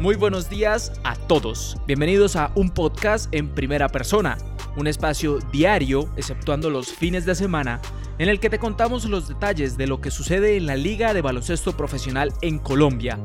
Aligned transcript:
Muy 0.00 0.16
buenos 0.16 0.48
días 0.48 0.92
a 1.04 1.14
todos. 1.14 1.76
Bienvenidos 1.86 2.34
a 2.34 2.52
un 2.54 2.70
podcast 2.70 3.28
en 3.34 3.50
primera 3.50 3.90
persona, 3.90 4.38
un 4.78 4.86
espacio 4.86 5.40
diario, 5.52 6.08
exceptuando 6.16 6.70
los 6.70 6.88
fines 6.88 7.26
de 7.26 7.34
semana, 7.34 7.82
en 8.18 8.30
el 8.30 8.40
que 8.40 8.48
te 8.48 8.58
contamos 8.58 9.04
los 9.04 9.28
detalles 9.28 9.76
de 9.76 9.86
lo 9.86 10.00
que 10.00 10.10
sucede 10.10 10.56
en 10.56 10.64
la 10.64 10.74
Liga 10.74 11.12
de 11.12 11.20
Baloncesto 11.20 11.76
Profesional 11.76 12.32
en 12.40 12.58
Colombia. 12.58 13.18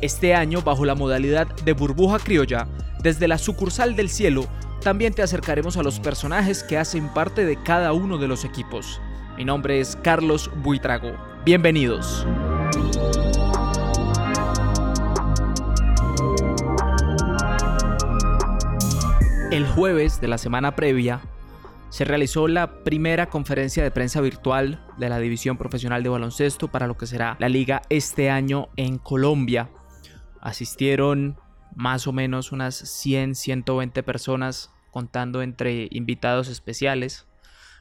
Este 0.00 0.34
año, 0.34 0.62
bajo 0.62 0.86
la 0.86 0.94
modalidad 0.94 1.46
de 1.46 1.74
burbuja 1.74 2.18
criolla, 2.18 2.68
desde 3.02 3.28
la 3.28 3.36
sucursal 3.36 3.94
del 3.94 4.08
cielo, 4.08 4.46
también 4.80 5.12
te 5.12 5.20
acercaremos 5.20 5.76
a 5.76 5.82
los 5.82 6.00
personajes 6.00 6.62
que 6.62 6.78
hacen 6.78 7.12
parte 7.12 7.44
de 7.44 7.62
cada 7.62 7.92
uno 7.92 8.16
de 8.16 8.28
los 8.28 8.46
equipos. 8.46 8.98
Mi 9.36 9.44
nombre 9.44 9.78
es 9.78 9.94
Carlos 10.02 10.50
Buitrago. 10.62 11.12
Bienvenidos. 11.44 12.26
El 19.54 19.68
jueves 19.68 20.20
de 20.20 20.26
la 20.26 20.36
semana 20.36 20.74
previa 20.74 21.20
se 21.88 22.04
realizó 22.04 22.48
la 22.48 22.82
primera 22.82 23.26
conferencia 23.26 23.84
de 23.84 23.92
prensa 23.92 24.20
virtual 24.20 24.84
de 24.98 25.08
la 25.08 25.20
División 25.20 25.58
Profesional 25.58 26.02
de 26.02 26.08
Baloncesto 26.08 26.66
para 26.66 26.88
lo 26.88 26.96
que 26.96 27.06
será 27.06 27.36
la 27.38 27.48
liga 27.48 27.82
este 27.88 28.30
año 28.30 28.66
en 28.74 28.98
Colombia. 28.98 29.70
Asistieron 30.40 31.38
más 31.72 32.08
o 32.08 32.12
menos 32.12 32.50
unas 32.50 32.74
100, 32.74 33.36
120 33.36 34.02
personas 34.02 34.72
contando 34.90 35.40
entre 35.40 35.86
invitados 35.92 36.48
especiales, 36.48 37.28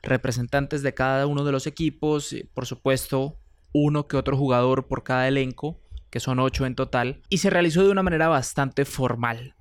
representantes 0.03 0.83
de 0.83 0.93
cada 0.93 1.25
uno 1.25 1.43
de 1.43 1.53
los 1.53 1.65
equipos, 1.65 2.35
por 2.53 2.67
supuesto 2.67 3.39
uno 3.71 4.07
que 4.07 4.17
otro 4.17 4.37
jugador 4.37 4.85
por 4.85 5.01
cada 5.01 5.27
elenco, 5.27 5.79
que 6.11 6.19
son 6.19 6.37
ocho 6.37 6.67
en 6.67 6.75
total, 6.75 7.23
y 7.29 7.39
se 7.39 7.49
realizó 7.49 7.83
de 7.83 7.89
una 7.89 8.03
manera 8.03 8.27
bastante 8.27 8.85
formal. 8.85 9.55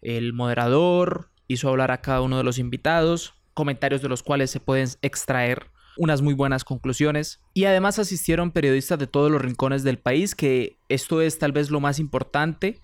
El 0.00 0.32
moderador, 0.32 1.32
hizo 1.48 1.68
hablar 1.68 1.90
a 1.90 2.00
cada 2.00 2.20
uno 2.20 2.36
de 2.36 2.44
los 2.44 2.58
invitados, 2.58 3.34
comentarios 3.54 4.02
de 4.02 4.08
los 4.08 4.22
cuales 4.22 4.50
se 4.50 4.60
pueden 4.60 4.88
extraer 5.02 5.66
unas 5.96 6.22
muy 6.22 6.34
buenas 6.34 6.64
conclusiones. 6.64 7.40
Y 7.54 7.64
además 7.64 7.98
asistieron 7.98 8.52
periodistas 8.52 8.98
de 8.98 9.08
todos 9.08 9.30
los 9.30 9.42
rincones 9.42 9.82
del 9.82 9.98
país, 9.98 10.34
que 10.34 10.78
esto 10.88 11.20
es 11.20 11.38
tal 11.38 11.52
vez 11.52 11.70
lo 11.70 11.80
más 11.80 11.98
importante. 11.98 12.80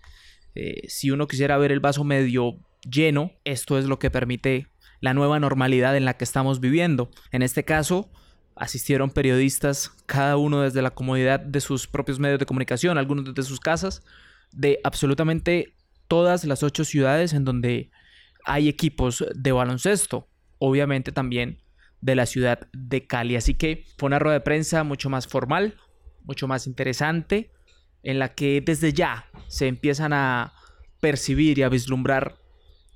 Eh, 0.56 0.82
si 0.88 1.10
uno 1.10 1.28
quisiera 1.28 1.56
ver 1.58 1.70
el 1.70 1.80
vaso 1.80 2.02
medio 2.02 2.58
lleno, 2.82 3.30
esto 3.44 3.78
es 3.78 3.84
lo 3.84 3.98
que 3.98 4.10
permite 4.10 4.66
la 5.00 5.14
nueva 5.14 5.38
normalidad 5.38 5.96
en 5.96 6.04
la 6.04 6.16
que 6.16 6.24
estamos 6.24 6.60
viviendo. 6.60 7.10
En 7.30 7.42
este 7.42 7.64
caso, 7.64 8.10
asistieron 8.56 9.10
periodistas, 9.10 9.92
cada 10.06 10.36
uno 10.36 10.62
desde 10.62 10.82
la 10.82 10.90
comodidad 10.90 11.40
de 11.40 11.60
sus 11.60 11.86
propios 11.86 12.18
medios 12.18 12.38
de 12.38 12.46
comunicación, 12.46 12.98
algunos 12.98 13.24
desde 13.24 13.48
sus 13.48 13.60
casas, 13.60 14.02
de 14.52 14.80
absolutamente 14.84 15.74
todas 16.08 16.44
las 16.44 16.62
ocho 16.62 16.84
ciudades 16.84 17.32
en 17.32 17.44
donde 17.44 17.90
hay 18.44 18.68
equipos 18.68 19.24
de 19.34 19.52
baloncesto, 19.52 20.28
obviamente 20.58 21.12
también 21.12 21.62
de 22.00 22.14
la 22.14 22.26
ciudad 22.26 22.68
de 22.72 23.06
Cali. 23.06 23.36
Así 23.36 23.54
que 23.54 23.84
fue 23.98 24.06
una 24.06 24.18
rueda 24.18 24.34
de 24.34 24.40
prensa 24.40 24.84
mucho 24.84 25.08
más 25.10 25.26
formal, 25.26 25.76
mucho 26.22 26.46
más 26.46 26.66
interesante, 26.66 27.50
en 28.02 28.18
la 28.18 28.34
que 28.34 28.60
desde 28.60 28.92
ya 28.92 29.26
se 29.48 29.66
empiezan 29.66 30.12
a 30.12 30.52
percibir 31.00 31.58
y 31.58 31.62
a 31.62 31.68
vislumbrar 31.68 32.36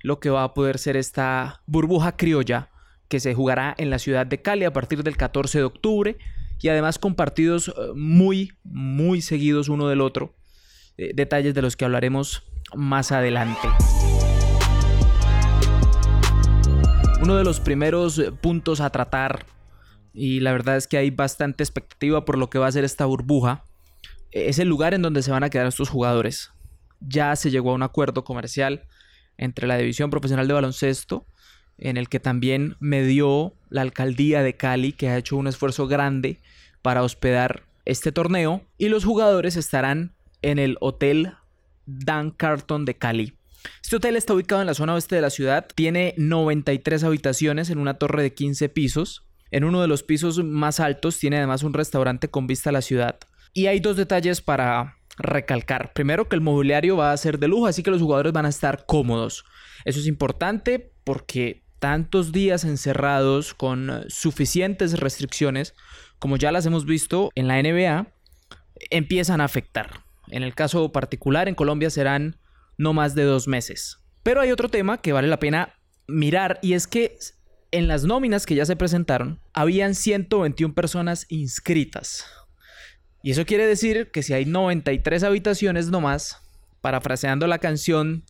lo 0.01 0.19
que 0.19 0.29
va 0.29 0.43
a 0.43 0.53
poder 0.53 0.77
ser 0.77 0.95
esta 0.95 1.61
burbuja 1.65 2.15
criolla 2.15 2.69
que 3.07 3.19
se 3.19 3.33
jugará 3.33 3.73
en 3.77 3.89
la 3.89 3.99
ciudad 3.99 4.25
de 4.25 4.41
Cali 4.41 4.65
a 4.65 4.73
partir 4.73 5.03
del 5.03 5.17
14 5.17 5.57
de 5.57 5.63
octubre 5.63 6.17
y 6.61 6.69
además 6.69 6.99
con 6.99 7.15
partidos 7.15 7.69
eh, 7.69 7.71
muy, 7.95 8.53
muy 8.63 9.21
seguidos 9.21 9.69
uno 9.69 9.87
del 9.87 10.01
otro, 10.01 10.35
eh, 10.97 11.11
detalles 11.15 11.53
de 11.53 11.61
los 11.61 11.75
que 11.75 11.85
hablaremos 11.85 12.43
más 12.75 13.11
adelante. 13.11 13.67
Uno 17.21 17.35
de 17.35 17.43
los 17.43 17.59
primeros 17.59 18.17
eh, 18.17 18.31
puntos 18.31 18.79
a 18.79 18.89
tratar, 18.91 19.45
y 20.13 20.39
la 20.39 20.53
verdad 20.53 20.77
es 20.77 20.87
que 20.87 20.97
hay 20.97 21.11
bastante 21.11 21.63
expectativa 21.63 22.23
por 22.23 22.37
lo 22.37 22.49
que 22.49 22.59
va 22.59 22.67
a 22.67 22.71
ser 22.71 22.85
esta 22.85 23.05
burbuja, 23.05 23.65
es 24.31 24.57
el 24.57 24.69
lugar 24.69 24.93
en 24.93 25.01
donde 25.01 25.21
se 25.21 25.31
van 25.31 25.43
a 25.43 25.49
quedar 25.49 25.67
estos 25.67 25.89
jugadores. 25.89 26.51
Ya 27.01 27.35
se 27.35 27.51
llegó 27.51 27.71
a 27.71 27.75
un 27.75 27.83
acuerdo 27.83 28.23
comercial 28.23 28.83
entre 29.37 29.67
la 29.67 29.77
División 29.77 30.09
Profesional 30.09 30.47
de 30.47 30.53
Baloncesto, 30.53 31.25
en 31.77 31.97
el 31.97 32.07
que 32.07 32.21
también 32.21 32.77
me 32.79 33.03
dio 33.03 33.53
la 33.69 33.81
alcaldía 33.81 34.41
de 34.41 34.55
Cali, 34.55 34.93
que 34.93 35.09
ha 35.09 35.17
hecho 35.17 35.35
un 35.35 35.47
esfuerzo 35.47 35.87
grande 35.87 36.39
para 36.81 37.03
hospedar 37.03 37.63
este 37.83 38.13
torneo, 38.13 38.61
y 38.77 38.87
los 38.87 39.03
jugadores 39.03 39.57
estarán 39.57 40.13
en 40.41 40.57
el 40.57 40.77
Hotel 40.79 41.33
Dan 41.85 42.31
Carton 42.31 42.85
de 42.85 42.95
Cali. 42.95 43.38
Este 43.83 43.95
hotel 43.95 44.15
está 44.15 44.33
ubicado 44.33 44.61
en 44.61 44.67
la 44.67 44.73
zona 44.73 44.93
oeste 44.93 45.15
de 45.15 45.21
la 45.21 45.29
ciudad, 45.29 45.67
tiene 45.75 46.13
93 46.17 47.03
habitaciones 47.03 47.69
en 47.69 47.79
una 47.79 47.95
torre 47.95 48.23
de 48.23 48.33
15 48.33 48.69
pisos. 48.69 49.25
En 49.51 49.63
uno 49.63 49.81
de 49.81 49.87
los 49.87 50.03
pisos 50.03 50.43
más 50.43 50.79
altos 50.79 51.17
tiene 51.17 51.37
además 51.37 51.63
un 51.63 51.73
restaurante 51.73 52.29
con 52.29 52.47
vista 52.47 52.69
a 52.69 52.73
la 52.73 52.81
ciudad. 52.81 53.17
Y 53.53 53.65
hay 53.65 53.79
dos 53.79 53.97
detalles 53.97 54.41
para 54.41 54.97
recalcar. 55.17 55.91
Primero 55.93 56.29
que 56.29 56.35
el 56.35 56.41
mobiliario 56.41 56.97
va 56.97 57.11
a 57.11 57.17
ser 57.17 57.39
de 57.39 57.47
lujo, 57.47 57.67
así 57.67 57.83
que 57.83 57.91
los 57.91 58.01
jugadores 58.01 58.31
van 58.31 58.45
a 58.45 58.49
estar 58.49 58.85
cómodos. 58.85 59.43
Eso 59.85 59.99
es 59.99 60.07
importante 60.07 60.93
porque 61.03 61.63
tantos 61.79 62.31
días 62.31 62.63
encerrados 62.63 63.53
con 63.53 64.05
suficientes 64.07 64.99
restricciones, 64.99 65.73
como 66.19 66.37
ya 66.37 66.51
las 66.51 66.65
hemos 66.65 66.85
visto 66.85 67.31
en 67.35 67.47
la 67.47 67.61
NBA, 67.61 68.07
empiezan 68.91 69.41
a 69.41 69.45
afectar. 69.45 70.01
En 70.27 70.43
el 70.43 70.53
caso 70.53 70.91
particular, 70.91 71.47
en 71.47 71.55
Colombia 71.55 71.89
serán 71.89 72.38
no 72.79 72.93
más 72.93 73.13
de 73.13 73.23
dos 73.23 73.47
meses. 73.47 73.99
Pero 74.23 74.41
hay 74.41 74.51
otro 74.51 74.69
tema 74.69 75.01
que 75.01 75.13
vale 75.13 75.27
la 75.27 75.39
pena 75.39 75.75
mirar 76.07 76.59
y 76.63 76.73
es 76.73 76.87
que 76.87 77.17
en 77.71 77.87
las 77.87 78.05
nóminas 78.05 78.45
que 78.45 78.55
ya 78.55 78.65
se 78.65 78.75
presentaron, 78.75 79.39
habían 79.53 79.93
121 79.93 80.73
personas 80.73 81.27
inscritas. 81.29 82.25
Y 83.21 83.31
eso 83.31 83.45
quiere 83.45 83.67
decir 83.67 84.09
que 84.11 84.23
si 84.23 84.33
hay 84.33 84.45
93 84.45 85.23
habitaciones 85.23 85.89
nomás, 85.89 86.37
parafraseando 86.81 87.47
la 87.47 87.59
canción 87.59 88.23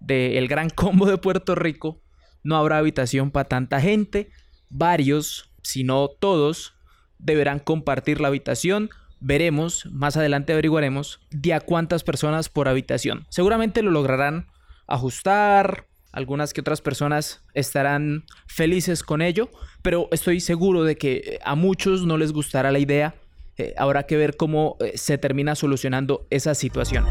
de 0.00 0.38
El 0.38 0.46
Gran 0.46 0.70
Combo 0.70 1.06
de 1.06 1.18
Puerto 1.18 1.56
Rico, 1.56 2.00
no 2.44 2.56
habrá 2.56 2.78
habitación 2.78 3.32
para 3.32 3.48
tanta 3.48 3.80
gente. 3.80 4.30
Varios, 4.70 5.50
si 5.62 5.82
no 5.82 6.08
todos, 6.08 6.74
deberán 7.18 7.58
compartir 7.58 8.20
la 8.20 8.28
habitación 8.28 8.90
veremos, 9.20 9.86
más 9.90 10.16
adelante 10.16 10.52
averiguaremos, 10.52 11.20
de 11.30 11.54
a 11.54 11.60
cuántas 11.60 12.04
personas 12.04 12.48
por 12.48 12.68
habitación. 12.68 13.26
Seguramente 13.30 13.82
lo 13.82 13.90
lograrán 13.90 14.46
ajustar, 14.86 15.86
algunas 16.12 16.52
que 16.52 16.60
otras 16.60 16.80
personas 16.80 17.42
estarán 17.54 18.24
felices 18.46 19.02
con 19.02 19.22
ello, 19.22 19.50
pero 19.82 20.08
estoy 20.10 20.40
seguro 20.40 20.84
de 20.84 20.96
que 20.96 21.16
eh, 21.16 21.38
a 21.44 21.54
muchos 21.54 22.06
no 22.06 22.16
les 22.16 22.32
gustará 22.32 22.72
la 22.72 22.78
idea. 22.78 23.14
Eh, 23.56 23.74
habrá 23.76 24.04
que 24.04 24.16
ver 24.16 24.36
cómo 24.36 24.76
eh, 24.80 24.96
se 24.96 25.18
termina 25.18 25.54
solucionando 25.54 26.26
esa 26.30 26.54
situación. 26.54 27.04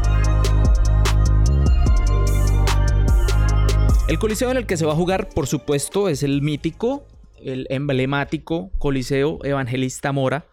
El 4.08 4.18
coliseo 4.18 4.50
en 4.50 4.56
el 4.56 4.66
que 4.66 4.76
se 4.76 4.86
va 4.86 4.92
a 4.92 4.96
jugar, 4.96 5.28
por 5.28 5.46
supuesto, 5.46 6.08
es 6.08 6.22
el 6.22 6.40
mítico, 6.40 7.06
el 7.42 7.66
emblemático 7.68 8.70
Coliseo 8.78 9.38
Evangelista 9.44 10.12
Mora, 10.12 10.46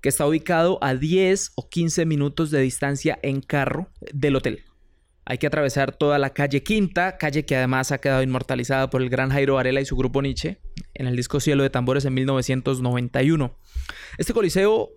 que 0.00 0.08
está 0.08 0.26
ubicado 0.26 0.78
a 0.82 0.94
10 0.94 1.52
o 1.56 1.68
15 1.68 2.06
minutos 2.06 2.50
de 2.50 2.60
distancia 2.60 3.18
en 3.22 3.40
carro 3.40 3.88
del 4.12 4.36
hotel. 4.36 4.64
Hay 5.24 5.38
que 5.38 5.46
atravesar 5.46 5.92
toda 5.92 6.18
la 6.18 6.30
calle 6.30 6.62
Quinta, 6.62 7.16
calle 7.16 7.44
que 7.44 7.54
además 7.54 7.92
ha 7.92 7.98
quedado 7.98 8.22
inmortalizada 8.22 8.90
por 8.90 9.02
el 9.02 9.10
gran 9.10 9.30
Jairo 9.30 9.54
Varela 9.54 9.80
y 9.80 9.84
su 9.84 9.96
grupo 9.96 10.22
Nietzsche 10.22 10.58
en 10.94 11.06
el 11.06 11.16
disco 11.16 11.38
Cielo 11.40 11.62
de 11.62 11.70
Tambores 11.70 12.04
en 12.04 12.14
1991. 12.14 13.56
Este 14.18 14.32
coliseo 14.32 14.90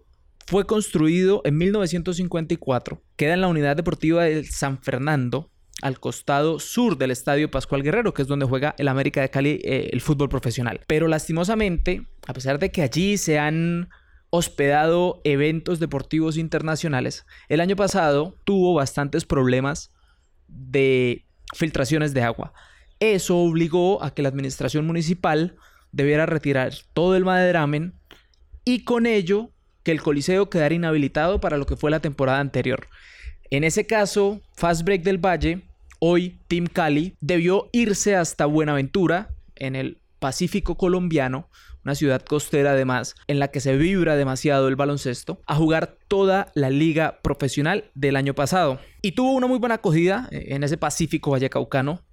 fue 0.48 0.66
construido 0.66 1.42
en 1.46 1.58
1954, 1.58 3.02
queda 3.16 3.34
en 3.34 3.42
la 3.42 3.48
unidad 3.48 3.76
deportiva 3.76 4.24
de 4.24 4.44
San 4.44 4.82
Fernando, 4.82 5.52
al 5.82 6.00
costado 6.00 6.60
sur 6.60 6.98
del 6.98 7.12
Estadio 7.12 7.52
Pascual 7.52 7.84
Guerrero, 7.84 8.14
que 8.14 8.22
es 8.22 8.28
donde 8.28 8.46
juega 8.46 8.76
el 8.78 8.88
América 8.88 9.22
de 9.22 9.30
Cali 9.30 9.60
eh, 9.64 9.90
el 9.92 10.02
fútbol 10.02 10.30
profesional. 10.30 10.82
Pero 10.88 11.08
lastimosamente, 11.08 12.08
a 12.26 12.34
pesar 12.34 12.60
de 12.60 12.72
que 12.72 12.82
allí 12.82 13.18
se 13.18 13.38
han 13.38 13.90
hospedado 14.36 15.22
eventos 15.24 15.80
deportivos 15.80 16.38
internacionales, 16.38 17.24
el 17.50 17.62
año 17.62 17.76
pasado 17.76 18.36
tuvo 18.46 18.74
bastantes 18.74 19.26
problemas 19.26 19.92
de 20.48 21.24
filtraciones 21.54 22.16
de 22.16 22.24
agua. 22.24 22.52
Eso 23.00 23.38
obligó 23.38 24.04
a 24.04 24.12
que 24.12 24.24
la 24.24 24.30
administración 24.30 24.88
municipal 24.88 25.56
debiera 25.92 26.26
retirar 26.26 26.74
todo 26.94 27.16
el 27.16 27.26
maderamen 27.26 27.94
y 28.66 28.86
con 28.86 29.06
ello 29.06 29.52
que 29.84 29.92
el 29.92 30.02
coliseo 30.02 30.50
quedara 30.50 30.74
inhabilitado 30.74 31.40
para 31.40 31.58
lo 31.58 31.68
que 31.68 31.78
fue 31.78 31.92
la 31.92 32.00
temporada 32.00 32.40
anterior. 32.40 32.88
En 33.52 33.64
ese 33.64 33.86
caso, 33.86 34.42
Fast 34.56 34.82
Break 34.82 35.04
del 35.04 35.24
Valle, 35.24 35.62
hoy 36.00 36.40
Team 36.48 36.66
Cali, 36.66 37.16
debió 37.22 37.70
irse 37.72 38.16
hasta 38.16 38.48
Buenaventura 38.48 39.30
en 39.58 39.76
el 39.76 40.00
Pacífico 40.18 40.76
colombiano, 40.76 41.50
una 41.84 41.96
ciudad 41.96 42.22
costera 42.22 42.72
además, 42.72 43.16
en 43.28 43.40
la 43.40 43.50
que 43.50 43.60
se 43.60 43.76
vibra 43.76 44.16
demasiado 44.16 44.68
el 44.68 44.76
baloncesto, 44.76 45.42
a 45.46 45.56
jugar 45.56 45.98
toda 46.08 46.52
la 46.56 46.70
liga 46.70 47.20
profesional 47.22 47.92
del 47.94 48.16
año 48.16 48.34
pasado. 48.34 48.80
Y 49.02 49.14
tuvo 49.14 49.34
una 49.34 49.48
muy 49.48 49.60
buena 49.60 49.76
acogida 49.76 50.28
eh, 50.32 50.48
en 50.50 50.64
ese 50.64 50.78
Pacífico 50.78 51.32
Vallecaucano, 51.32 52.06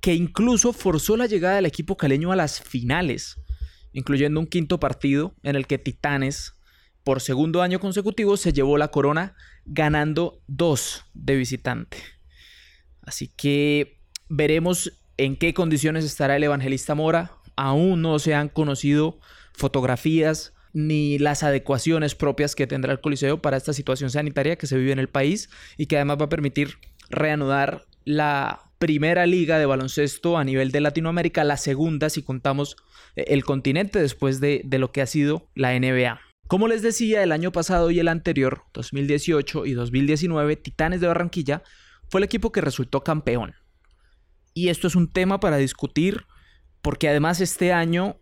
que 0.00 0.14
incluso 0.14 0.72
forzó 0.72 1.16
la 1.16 1.26
llegada 1.26 1.56
del 1.56 1.66
equipo 1.66 1.96
caleño 1.96 2.30
a 2.32 2.36
las 2.36 2.60
finales, 2.60 3.40
incluyendo 3.92 4.38
un 4.38 4.46
quinto 4.46 4.78
partido 4.78 5.34
en 5.42 5.56
el 5.56 5.66
que 5.66 5.78
Titanes, 5.78 6.52
por 7.02 7.20
segundo 7.20 7.62
año 7.62 7.80
consecutivo, 7.80 8.36
se 8.36 8.52
llevó 8.52 8.78
la 8.78 8.88
corona 8.88 9.34
ganando 9.64 10.42
dos 10.46 11.04
de 11.14 11.36
visitante. 11.36 11.98
Así 13.02 13.28
que 13.28 14.00
veremos 14.28 14.92
en 15.16 15.36
qué 15.36 15.54
condiciones 15.54 16.04
estará 16.04 16.36
el 16.36 16.44
evangelista 16.44 16.94
Mora, 16.94 17.35
aún 17.56 18.02
no 18.02 18.18
se 18.18 18.34
han 18.34 18.48
conocido 18.48 19.18
fotografías 19.52 20.52
ni 20.72 21.18
las 21.18 21.42
adecuaciones 21.42 22.14
propias 22.14 22.54
que 22.54 22.66
tendrá 22.66 22.92
el 22.92 23.00
Coliseo 23.00 23.40
para 23.40 23.56
esta 23.56 23.72
situación 23.72 24.10
sanitaria 24.10 24.56
que 24.56 24.66
se 24.66 24.76
vive 24.76 24.92
en 24.92 24.98
el 24.98 25.08
país 25.08 25.48
y 25.78 25.86
que 25.86 25.96
además 25.96 26.18
va 26.20 26.26
a 26.26 26.28
permitir 26.28 26.78
reanudar 27.08 27.86
la 28.04 28.60
primera 28.78 29.24
liga 29.24 29.58
de 29.58 29.64
baloncesto 29.64 30.36
a 30.36 30.44
nivel 30.44 30.70
de 30.72 30.80
Latinoamérica, 30.80 31.44
la 31.44 31.56
segunda 31.56 32.10
si 32.10 32.22
contamos 32.22 32.76
eh, 33.16 33.24
el 33.28 33.44
continente 33.44 34.00
después 34.00 34.38
de, 34.40 34.60
de 34.64 34.78
lo 34.78 34.92
que 34.92 35.00
ha 35.00 35.06
sido 35.06 35.48
la 35.54 35.78
NBA. 35.78 36.20
Como 36.46 36.68
les 36.68 36.82
decía, 36.82 37.22
el 37.22 37.32
año 37.32 37.52
pasado 37.52 37.90
y 37.90 37.98
el 37.98 38.08
anterior, 38.08 38.62
2018 38.74 39.66
y 39.66 39.72
2019, 39.72 40.56
Titanes 40.56 41.00
de 41.00 41.08
Barranquilla 41.08 41.62
fue 42.08 42.20
el 42.20 42.24
equipo 42.24 42.52
que 42.52 42.60
resultó 42.60 43.02
campeón. 43.02 43.54
Y 44.54 44.68
esto 44.68 44.86
es 44.86 44.94
un 44.94 45.10
tema 45.10 45.40
para 45.40 45.56
discutir 45.56 46.24
porque 46.86 47.08
además 47.08 47.40
este 47.40 47.72
año 47.72 48.14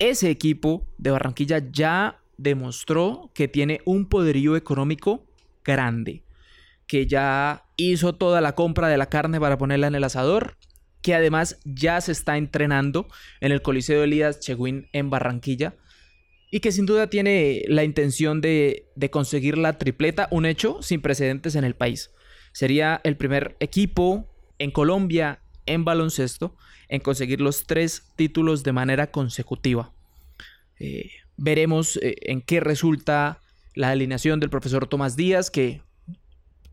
ese 0.00 0.28
equipo 0.28 0.84
de 0.98 1.12
Barranquilla 1.12 1.62
ya 1.70 2.20
demostró 2.36 3.30
que 3.32 3.46
tiene 3.46 3.80
un 3.84 4.08
poderío 4.08 4.56
económico 4.56 5.24
grande, 5.64 6.24
que 6.88 7.06
ya 7.06 7.66
hizo 7.76 8.16
toda 8.16 8.40
la 8.40 8.56
compra 8.56 8.88
de 8.88 8.96
la 8.96 9.06
carne 9.06 9.38
para 9.38 9.56
ponerla 9.56 9.86
en 9.86 9.94
el 9.94 10.02
asador, 10.02 10.56
que 11.00 11.14
además 11.14 11.60
ya 11.64 12.00
se 12.00 12.10
está 12.10 12.36
entrenando 12.36 13.06
en 13.40 13.52
el 13.52 13.62
Coliseo 13.62 14.02
Elías 14.02 14.40
Cheguín 14.40 14.88
en 14.92 15.10
Barranquilla 15.10 15.76
y 16.50 16.58
que 16.58 16.72
sin 16.72 16.86
duda 16.86 17.06
tiene 17.06 17.62
la 17.68 17.84
intención 17.84 18.40
de, 18.40 18.88
de 18.96 19.10
conseguir 19.10 19.56
la 19.56 19.78
tripleta, 19.78 20.26
un 20.32 20.44
hecho 20.44 20.82
sin 20.82 21.02
precedentes 21.02 21.54
en 21.54 21.62
el 21.62 21.76
país. 21.76 22.10
Sería 22.50 23.00
el 23.04 23.16
primer 23.16 23.56
equipo 23.60 24.26
en 24.58 24.72
Colombia 24.72 25.40
en 25.68 25.84
baloncesto 25.84 26.56
en 26.88 27.00
conseguir 27.00 27.40
los 27.40 27.64
tres 27.66 28.02
títulos 28.16 28.64
de 28.64 28.72
manera 28.72 29.10
consecutiva. 29.10 29.92
Eh, 30.80 31.10
veremos 31.36 31.96
eh, 31.96 32.16
en 32.22 32.40
qué 32.40 32.60
resulta 32.60 33.40
la 33.74 33.90
alineación 33.90 34.40
del 34.40 34.50
profesor 34.50 34.86
Tomás 34.86 35.16
Díaz, 35.16 35.50
que 35.50 35.82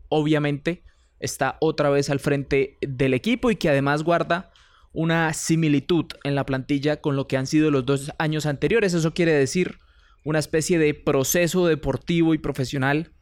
obviamente 0.08 0.82
está 1.20 1.56
otra 1.60 1.90
vez 1.90 2.10
al 2.10 2.20
frente 2.20 2.76
del 2.80 3.14
equipo 3.14 3.50
y 3.50 3.56
que 3.56 3.68
además 3.68 4.02
guarda 4.02 4.52
una 4.92 5.32
similitud 5.34 6.06
en 6.24 6.34
la 6.34 6.46
plantilla 6.46 7.00
con 7.00 7.16
lo 7.16 7.28
que 7.28 7.36
han 7.36 7.46
sido 7.46 7.70
los 7.70 7.84
dos 7.84 8.12
años 8.18 8.46
anteriores. 8.46 8.94
Eso 8.94 9.12
quiere 9.12 9.32
decir 9.32 9.78
una 10.24 10.38
especie 10.38 10.78
de 10.78 10.94
proceso 10.94 11.66
deportivo 11.66 12.34
y 12.34 12.38
profesional 12.38 13.12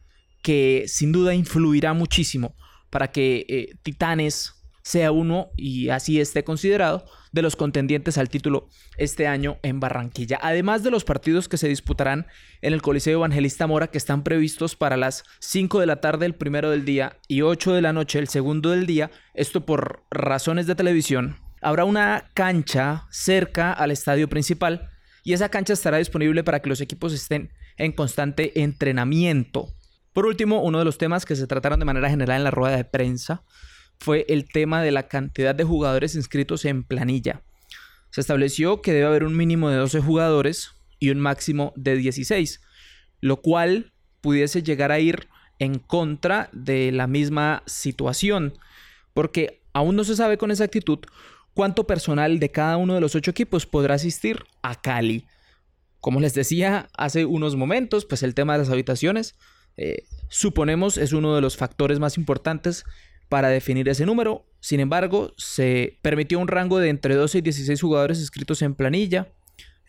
que 0.41 0.85
sin 0.87 1.11
duda 1.11 1.33
influirá 1.33 1.93
muchísimo 1.93 2.55
para 2.89 3.11
que 3.11 3.45
eh, 3.49 3.75
Titanes 3.83 4.54
sea 4.85 5.11
uno, 5.11 5.49
y 5.57 5.89
así 5.89 6.21
esté 6.21 6.43
considerado, 6.43 7.05
de 7.31 7.41
los 7.41 7.55
contendientes 7.55 8.19
al 8.19 8.29
título 8.29 8.69
este 8.97 9.25
año 9.25 9.57
en 9.63 9.79
Barranquilla. 9.79 10.37
Además 10.43 10.83
de 10.83 10.91
los 10.91 11.03
partidos 11.03 11.49
que 11.49 11.57
se 11.57 11.67
disputarán 11.67 12.27
en 12.61 12.71
el 12.71 12.83
Coliseo 12.83 13.17
Evangelista 13.17 13.65
Mora, 13.65 13.87
que 13.87 13.97
están 13.97 14.23
previstos 14.23 14.75
para 14.75 14.95
las 14.95 15.23
5 15.39 15.79
de 15.79 15.87
la 15.87 16.01
tarde 16.01 16.27
el 16.27 16.35
primero 16.35 16.69
del 16.69 16.85
día 16.85 17.17
y 17.27 17.41
8 17.41 17.73
de 17.73 17.81
la 17.81 17.93
noche 17.93 18.19
el 18.19 18.27
segundo 18.27 18.69
del 18.69 18.85
día, 18.85 19.09
esto 19.33 19.65
por 19.65 20.03
razones 20.11 20.67
de 20.67 20.75
televisión, 20.75 21.37
habrá 21.63 21.83
una 21.83 22.29
cancha 22.35 23.07
cerca 23.09 23.73
al 23.73 23.89
estadio 23.89 24.29
principal 24.29 24.91
y 25.23 25.33
esa 25.33 25.49
cancha 25.49 25.73
estará 25.73 25.97
disponible 25.97 26.43
para 26.43 26.61
que 26.61 26.69
los 26.69 26.79
equipos 26.79 27.11
estén 27.11 27.51
en 27.77 27.91
constante 27.91 28.61
entrenamiento. 28.61 29.73
Por 30.13 30.27
último, 30.27 30.61
uno 30.61 30.77
de 30.77 30.85
los 30.85 30.99
temas 30.99 31.25
que 31.25 31.35
se 31.35 31.47
trataron 31.47 31.79
de 31.79 31.85
manera 31.85 32.07
general 32.07 32.37
en 32.37 32.43
la 32.43 32.51
rueda 32.51 32.77
de 32.77 32.85
prensa 32.85 33.43
fue 33.99 34.25
el 34.29 34.47
tema 34.47 34.81
de 34.81 34.91
la 34.91 35.07
cantidad 35.07 35.55
de 35.55 35.63
jugadores 35.63 36.15
inscritos 36.15 36.65
en 36.65 36.83
planilla. 36.83 37.41
Se 38.11 38.21
estableció 38.21 38.81
que 38.81 38.93
debe 38.93 39.07
haber 39.07 39.23
un 39.23 39.35
mínimo 39.35 39.69
de 39.69 39.77
12 39.77 39.99
jugadores 39.99 40.71
y 40.99 41.09
un 41.09 41.19
máximo 41.19 41.73
de 41.75 41.97
16, 41.97 42.61
lo 43.21 43.41
cual 43.41 43.91
pudiese 44.21 44.63
llegar 44.63 44.91
a 44.91 44.99
ir 44.99 45.27
en 45.59 45.79
contra 45.79 46.49
de 46.51 46.91
la 46.91 47.07
misma 47.07 47.63
situación, 47.65 48.57
porque 49.13 49.61
aún 49.73 49.95
no 49.95 50.03
se 50.03 50.15
sabe 50.15 50.37
con 50.37 50.51
exactitud 50.51 50.99
cuánto 51.53 51.87
personal 51.87 52.39
de 52.39 52.51
cada 52.51 52.77
uno 52.77 52.93
de 52.93 53.01
los 53.01 53.15
ocho 53.15 53.31
equipos 53.31 53.65
podrá 53.65 53.95
asistir 53.95 54.43
a 54.61 54.79
Cali. 54.81 55.25
Como 55.99 56.19
les 56.19 56.33
decía 56.33 56.89
hace 56.95 57.25
unos 57.25 57.55
momentos, 57.55 58.05
pues 58.05 58.23
el 58.23 58.35
tema 58.35 58.53
de 58.53 58.59
las 58.59 58.69
habitaciones, 58.69 59.35
eh, 59.77 60.03
suponemos, 60.29 60.97
es 60.97 61.13
uno 61.13 61.35
de 61.35 61.41
los 61.41 61.57
factores 61.57 61.99
más 61.99 62.17
importantes 62.17 62.85
para 63.29 63.49
definir 63.49 63.89
ese 63.89 64.05
número. 64.05 64.45
Sin 64.59 64.79
embargo, 64.79 65.33
se 65.37 65.99
permitió 66.01 66.39
un 66.39 66.47
rango 66.47 66.79
de 66.79 66.89
entre 66.89 67.15
12 67.15 67.39
y 67.39 67.41
16 67.41 67.81
jugadores 67.81 68.19
inscritos 68.19 68.61
en 68.61 68.75
planilla. 68.75 69.33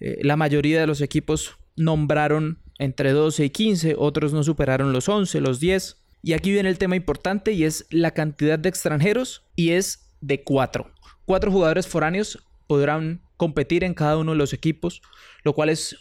Eh, 0.00 0.18
la 0.22 0.36
mayoría 0.36 0.80
de 0.80 0.86
los 0.86 1.00
equipos 1.00 1.56
nombraron 1.76 2.58
entre 2.78 3.12
12 3.12 3.44
y 3.44 3.50
15, 3.50 3.94
otros 3.98 4.32
no 4.32 4.42
superaron 4.42 4.92
los 4.92 5.08
11, 5.08 5.40
los 5.40 5.60
10. 5.60 5.96
Y 6.22 6.32
aquí 6.32 6.50
viene 6.50 6.68
el 6.68 6.78
tema 6.78 6.96
importante 6.96 7.52
y 7.52 7.64
es 7.64 7.86
la 7.90 8.10
cantidad 8.10 8.58
de 8.58 8.68
extranjeros 8.68 9.44
y 9.54 9.70
es 9.70 10.10
de 10.20 10.42
4. 10.42 10.90
Cuatro 11.24 11.50
jugadores 11.50 11.86
foráneos 11.86 12.38
podrán 12.66 13.22
competir 13.36 13.84
en 13.84 13.94
cada 13.94 14.16
uno 14.16 14.32
de 14.32 14.38
los 14.38 14.52
equipos, 14.52 15.02
lo 15.44 15.52
cual 15.54 15.68
es 15.68 15.96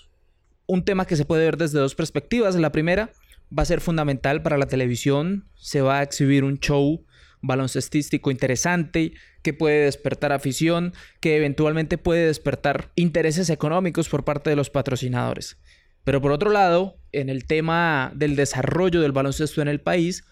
un 0.68 0.84
tema 0.84 1.06
que 1.06 1.16
se 1.16 1.26
puede 1.26 1.46
ver 1.46 1.58
desde 1.58 1.80
dos 1.80 1.96
perspectivas. 1.96 2.56
La 2.56 2.72
primera 2.72 3.12
va 3.58 3.64
a 3.64 3.66
ser 3.66 3.82
fundamental 3.82 4.42
para 4.42 4.58
la 4.58 4.68
televisión, 4.68 5.48
se 5.56 5.82
va 5.82 6.00
a 6.00 6.04
exhibir 6.04 6.44
un 6.44 6.60
show 6.60 7.06
baloncestístico 7.48 8.32
interesante, 8.32 9.14
que 9.42 9.54
puede 9.54 9.86
despertar 9.86 10.32
afición, 10.32 10.94
que 11.20 11.38
eventualmente 11.38 11.98
puede 11.98 12.28
despertar 12.28 12.92
intereses 12.96 13.50
económicos 13.50 14.10
por 14.10 14.24
parte 14.26 14.50
de 14.50 14.56
los 14.56 14.70
patrocinadores. 14.70 15.58
Pero 16.04 16.22
por 16.22 16.32
otro 16.32 16.52
lado, 16.52 16.98
en 17.12 17.30
el 17.30 17.46
tema 17.46 18.12
del 18.16 18.36
desarrollo 18.36 19.02
del 19.02 19.12
baloncesto 19.12 19.62
en 19.62 19.68
el 19.68 19.82
país, 19.82 20.24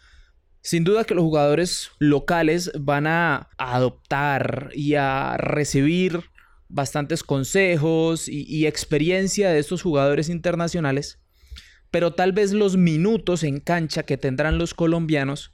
sin 0.61 0.83
duda 0.83 1.03
que 1.03 1.15
los 1.15 1.23
jugadores 1.23 1.91
locales 1.99 2.71
van 2.79 3.07
a 3.07 3.49
adoptar 3.57 4.69
y 4.73 4.95
a 4.95 5.35
recibir 5.37 6.21
bastantes 6.69 7.23
consejos 7.23 8.29
y, 8.29 8.45
y, 8.47 8.65
experiencia 8.65 9.51
de 9.51 9.59
estos 9.59 9.81
jugadores 9.81 10.29
internacionales, 10.29 11.19
pero 11.91 12.13
tal 12.13 12.31
vez 12.31 12.53
los 12.53 12.77
minutos 12.77 13.43
en 13.43 13.59
cancha 13.59 14.03
que 14.03 14.17
tendrán 14.17 14.57
los 14.57 14.73
colombianos 14.73 15.51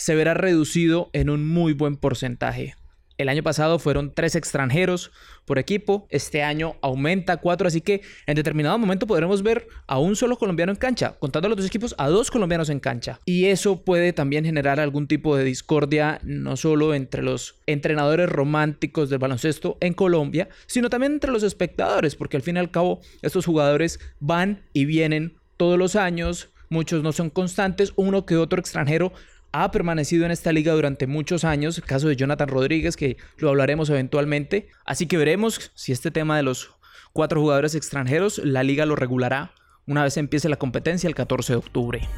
se 0.00 0.14
verá 0.14 0.32
reducido 0.32 1.10
en 1.12 1.28
un 1.28 1.46
muy 1.46 1.74
buen 1.74 1.96
porcentaje. 1.96 2.74
El 3.18 3.28
año 3.28 3.42
pasado 3.42 3.78
fueron 3.78 4.14
tres 4.14 4.34
extranjeros 4.34 5.12
por 5.44 5.58
equipo, 5.58 6.06
este 6.08 6.42
año 6.42 6.76
aumenta 6.80 7.34
a 7.34 7.36
cuatro, 7.36 7.68
así 7.68 7.82
que 7.82 8.00
en 8.26 8.34
determinado 8.34 8.78
momento 8.78 9.06
podremos 9.06 9.42
ver 9.42 9.68
a 9.86 9.98
un 9.98 10.16
solo 10.16 10.38
colombiano 10.38 10.72
en 10.72 10.78
cancha, 10.78 11.16
contando 11.18 11.46
a 11.46 11.48
los 11.50 11.58
dos 11.58 11.66
equipos 11.66 11.94
a 11.98 12.08
dos 12.08 12.30
colombianos 12.30 12.70
en 12.70 12.80
cancha. 12.80 13.20
Y 13.26 13.44
eso 13.46 13.84
puede 13.84 14.14
también 14.14 14.46
generar 14.46 14.80
algún 14.80 15.06
tipo 15.06 15.36
de 15.36 15.44
discordia, 15.44 16.18
no 16.22 16.56
solo 16.56 16.94
entre 16.94 17.22
los 17.22 17.56
entrenadores 17.66 18.30
románticos 18.30 19.10
del 19.10 19.18
baloncesto 19.18 19.76
en 19.82 19.92
Colombia, 19.92 20.48
sino 20.66 20.88
también 20.88 21.12
entre 21.12 21.30
los 21.30 21.42
espectadores, 21.42 22.16
porque 22.16 22.38
al 22.38 22.42
fin 22.42 22.56
y 22.56 22.60
al 22.60 22.70
cabo 22.70 23.02
estos 23.20 23.44
jugadores 23.44 24.00
van 24.18 24.62
y 24.72 24.86
vienen 24.86 25.36
todos 25.58 25.78
los 25.78 25.94
años, 25.94 26.48
muchos 26.70 27.02
no 27.02 27.12
son 27.12 27.28
constantes, 27.28 27.92
uno 27.96 28.24
que 28.24 28.38
otro 28.38 28.58
extranjero 28.58 29.12
ha 29.52 29.70
permanecido 29.70 30.24
en 30.24 30.30
esta 30.30 30.52
liga 30.52 30.72
durante 30.72 31.06
muchos 31.06 31.44
años, 31.44 31.78
el 31.78 31.84
caso 31.84 32.08
de 32.08 32.16
Jonathan 32.16 32.48
Rodríguez, 32.48 32.96
que 32.96 33.16
lo 33.38 33.48
hablaremos 33.48 33.90
eventualmente. 33.90 34.68
Así 34.84 35.06
que 35.06 35.16
veremos 35.16 35.72
si 35.74 35.92
este 35.92 36.10
tema 36.10 36.36
de 36.36 36.42
los 36.42 36.70
cuatro 37.12 37.40
jugadores 37.40 37.74
extranjeros, 37.74 38.38
la 38.38 38.62
liga 38.62 38.86
lo 38.86 38.96
regulará 38.96 39.52
una 39.90 40.04
vez 40.04 40.16
empiece 40.16 40.48
la 40.48 40.56
competencia 40.56 41.08
el 41.08 41.16
14 41.16 41.54
de 41.54 41.56
octubre. 41.56 42.08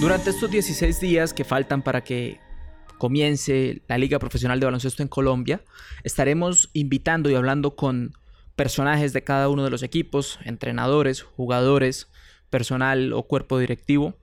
Durante 0.00 0.30
estos 0.30 0.50
16 0.50 1.00
días 1.00 1.32
que 1.32 1.44
faltan 1.44 1.82
para 1.82 2.02
que 2.02 2.40
comience 2.98 3.82
la 3.86 3.98
Liga 3.98 4.18
Profesional 4.18 4.58
de 4.58 4.66
Baloncesto 4.66 5.02
en 5.02 5.08
Colombia, 5.08 5.62
estaremos 6.02 6.70
invitando 6.72 7.30
y 7.30 7.36
hablando 7.36 7.76
con 7.76 8.14
personajes 8.58 9.12
de 9.12 9.22
cada 9.22 9.48
uno 9.48 9.62
de 9.62 9.70
los 9.70 9.84
equipos, 9.84 10.40
entrenadores, 10.44 11.22
jugadores, 11.22 12.10
personal 12.50 13.12
o 13.12 13.22
cuerpo 13.22 13.56
directivo, 13.58 14.16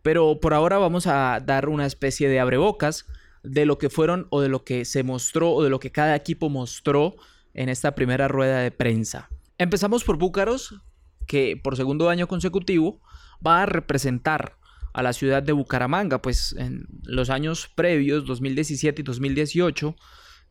Pero 0.00 0.40
por 0.40 0.54
ahora 0.54 0.78
vamos 0.78 1.06
a 1.06 1.40
dar 1.44 1.68
una 1.68 1.84
especie 1.84 2.28
de 2.28 2.40
abrebocas 2.40 3.06
de 3.42 3.66
lo 3.66 3.76
que 3.76 3.90
fueron 3.90 4.28
o 4.30 4.40
de 4.40 4.48
lo 4.48 4.64
que 4.64 4.84
se 4.84 5.02
mostró 5.02 5.50
o 5.52 5.62
de 5.62 5.68
lo 5.68 5.78
que 5.78 5.90
cada 5.92 6.14
equipo 6.16 6.48
mostró 6.48 7.16
en 7.54 7.68
esta 7.68 7.94
primera 7.94 8.28
rueda 8.28 8.60
de 8.60 8.70
prensa. 8.70 9.28
Empezamos 9.58 10.04
por 10.04 10.16
Búcaros, 10.16 10.80
que 11.26 11.60
por 11.62 11.76
segundo 11.76 12.08
año 12.08 12.28
consecutivo 12.28 13.02
va 13.44 13.62
a 13.62 13.66
representar 13.66 14.56
a 14.94 15.02
la 15.02 15.12
ciudad 15.12 15.42
de 15.42 15.52
Bucaramanga, 15.52 16.22
pues 16.22 16.54
en 16.56 16.86
los 17.02 17.28
años 17.28 17.68
previos, 17.74 18.24
2017 18.26 19.02
y 19.02 19.04
2018, 19.04 19.96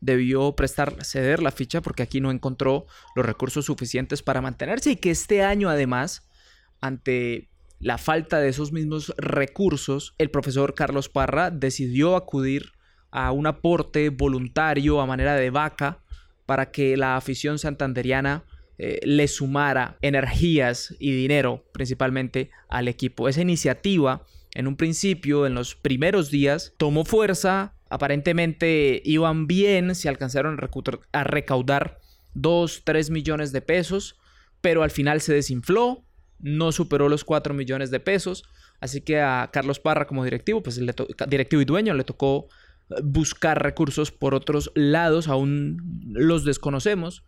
debió 0.00 0.54
prestar, 0.54 1.04
ceder 1.04 1.42
la 1.42 1.50
ficha 1.50 1.80
porque 1.80 2.02
aquí 2.02 2.20
no 2.20 2.30
encontró 2.30 2.86
los 3.14 3.26
recursos 3.26 3.64
suficientes 3.66 4.22
para 4.22 4.40
mantenerse 4.40 4.92
y 4.92 4.96
que 4.96 5.10
este 5.10 5.42
año 5.42 5.68
además, 5.68 6.28
ante 6.80 7.48
la 7.78 7.98
falta 7.98 8.40
de 8.40 8.48
esos 8.48 8.72
mismos 8.72 9.12
recursos, 9.18 10.14
el 10.18 10.30
profesor 10.30 10.74
Carlos 10.74 11.08
Parra 11.08 11.50
decidió 11.50 12.16
acudir 12.16 12.72
a 13.10 13.32
un 13.32 13.46
aporte 13.46 14.10
voluntario 14.10 15.00
a 15.00 15.06
manera 15.06 15.34
de 15.34 15.50
vaca 15.50 16.02
para 16.46 16.70
que 16.70 16.96
la 16.96 17.16
afición 17.16 17.58
santanderiana 17.58 18.44
eh, 18.78 19.00
le 19.04 19.26
sumara 19.26 19.96
energías 20.02 20.94
y 20.98 21.12
dinero 21.12 21.64
principalmente 21.72 22.50
al 22.68 22.88
equipo. 22.88 23.28
Esa 23.28 23.40
iniciativa 23.40 24.26
en 24.54 24.66
un 24.66 24.76
principio, 24.76 25.46
en 25.46 25.54
los 25.54 25.74
primeros 25.74 26.30
días, 26.30 26.74
tomó 26.78 27.04
fuerza, 27.04 27.75
aparentemente 27.88 29.02
iban 29.04 29.46
bien, 29.46 29.94
se 29.94 30.08
alcanzaron 30.08 30.58
a 31.12 31.24
recaudar 31.24 31.98
2, 32.34 32.82
3 32.84 33.10
millones 33.10 33.52
de 33.52 33.62
pesos, 33.62 34.18
pero 34.60 34.82
al 34.82 34.90
final 34.90 35.20
se 35.20 35.34
desinfló, 35.34 36.04
no 36.38 36.72
superó 36.72 37.08
los 37.08 37.24
4 37.24 37.54
millones 37.54 37.90
de 37.90 38.00
pesos, 38.00 38.44
así 38.80 39.00
que 39.00 39.20
a 39.20 39.50
Carlos 39.52 39.80
Parra 39.80 40.06
como 40.06 40.24
directivo, 40.24 40.62
pues 40.62 40.78
le 40.78 40.94
directivo 41.28 41.62
y 41.62 41.64
dueño 41.64 41.94
le 41.94 42.04
tocó 42.04 42.48
buscar 43.02 43.62
recursos 43.62 44.12
por 44.12 44.34
otros 44.34 44.70
lados, 44.74 45.28
aún 45.28 46.02
los 46.06 46.44
desconocemos. 46.44 47.24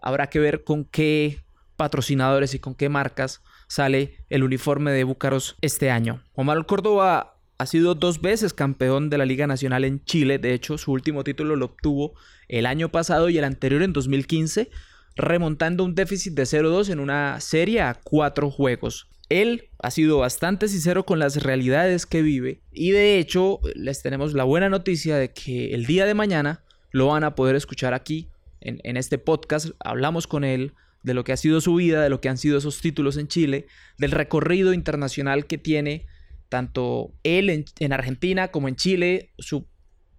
Habrá 0.00 0.28
que 0.28 0.38
ver 0.38 0.64
con 0.64 0.84
qué 0.84 1.40
patrocinadores 1.76 2.54
y 2.54 2.58
con 2.58 2.74
qué 2.74 2.88
marcas 2.88 3.42
sale 3.68 4.24
el 4.30 4.42
uniforme 4.42 4.92
de 4.92 5.04
Búcaros 5.04 5.56
este 5.60 5.90
año. 5.90 6.22
Omar 6.34 6.64
Córdoba 6.66 7.35
ha 7.58 7.66
sido 7.66 7.94
dos 7.94 8.20
veces 8.20 8.52
campeón 8.52 9.08
de 9.08 9.18
la 9.18 9.24
Liga 9.24 9.46
Nacional 9.46 9.84
en 9.84 10.04
Chile. 10.04 10.38
De 10.38 10.52
hecho, 10.52 10.78
su 10.78 10.92
último 10.92 11.24
título 11.24 11.56
lo 11.56 11.66
obtuvo 11.66 12.14
el 12.48 12.66
año 12.66 12.90
pasado 12.90 13.28
y 13.28 13.38
el 13.38 13.44
anterior 13.44 13.82
en 13.82 13.92
2015, 13.92 14.70
remontando 15.16 15.84
un 15.84 15.94
déficit 15.94 16.34
de 16.34 16.42
0-2 16.42 16.90
en 16.90 17.00
una 17.00 17.40
serie 17.40 17.80
a 17.80 17.94
cuatro 17.94 18.50
juegos. 18.50 19.08
Él 19.28 19.70
ha 19.78 19.90
sido 19.90 20.18
bastante 20.18 20.68
sincero 20.68 21.04
con 21.04 21.18
las 21.18 21.42
realidades 21.42 22.06
que 22.06 22.22
vive 22.22 22.60
y 22.72 22.92
de 22.92 23.18
hecho 23.18 23.58
les 23.74 24.00
tenemos 24.00 24.34
la 24.34 24.44
buena 24.44 24.68
noticia 24.68 25.16
de 25.16 25.32
que 25.32 25.74
el 25.74 25.84
día 25.84 26.06
de 26.06 26.14
mañana 26.14 26.62
lo 26.92 27.08
van 27.08 27.24
a 27.24 27.34
poder 27.34 27.56
escuchar 27.56 27.92
aquí 27.92 28.28
en, 28.60 28.80
en 28.84 28.96
este 28.96 29.18
podcast. 29.18 29.70
Hablamos 29.80 30.28
con 30.28 30.44
él, 30.44 30.74
de 31.02 31.14
lo 31.14 31.24
que 31.24 31.32
ha 31.32 31.36
sido 31.36 31.60
su 31.60 31.74
vida, 31.74 32.02
de 32.02 32.10
lo 32.10 32.20
que 32.20 32.28
han 32.28 32.38
sido 32.38 32.58
esos 32.58 32.80
títulos 32.80 33.16
en 33.16 33.26
Chile, 33.26 33.66
del 33.98 34.12
recorrido 34.12 34.72
internacional 34.72 35.46
que 35.46 35.58
tiene 35.58 36.06
tanto 36.48 37.14
él 37.22 37.50
en, 37.50 37.92
Argentina 37.92 38.48
como 38.48 38.68
en 38.68 38.76
Chile, 38.76 39.32
su 39.38 39.66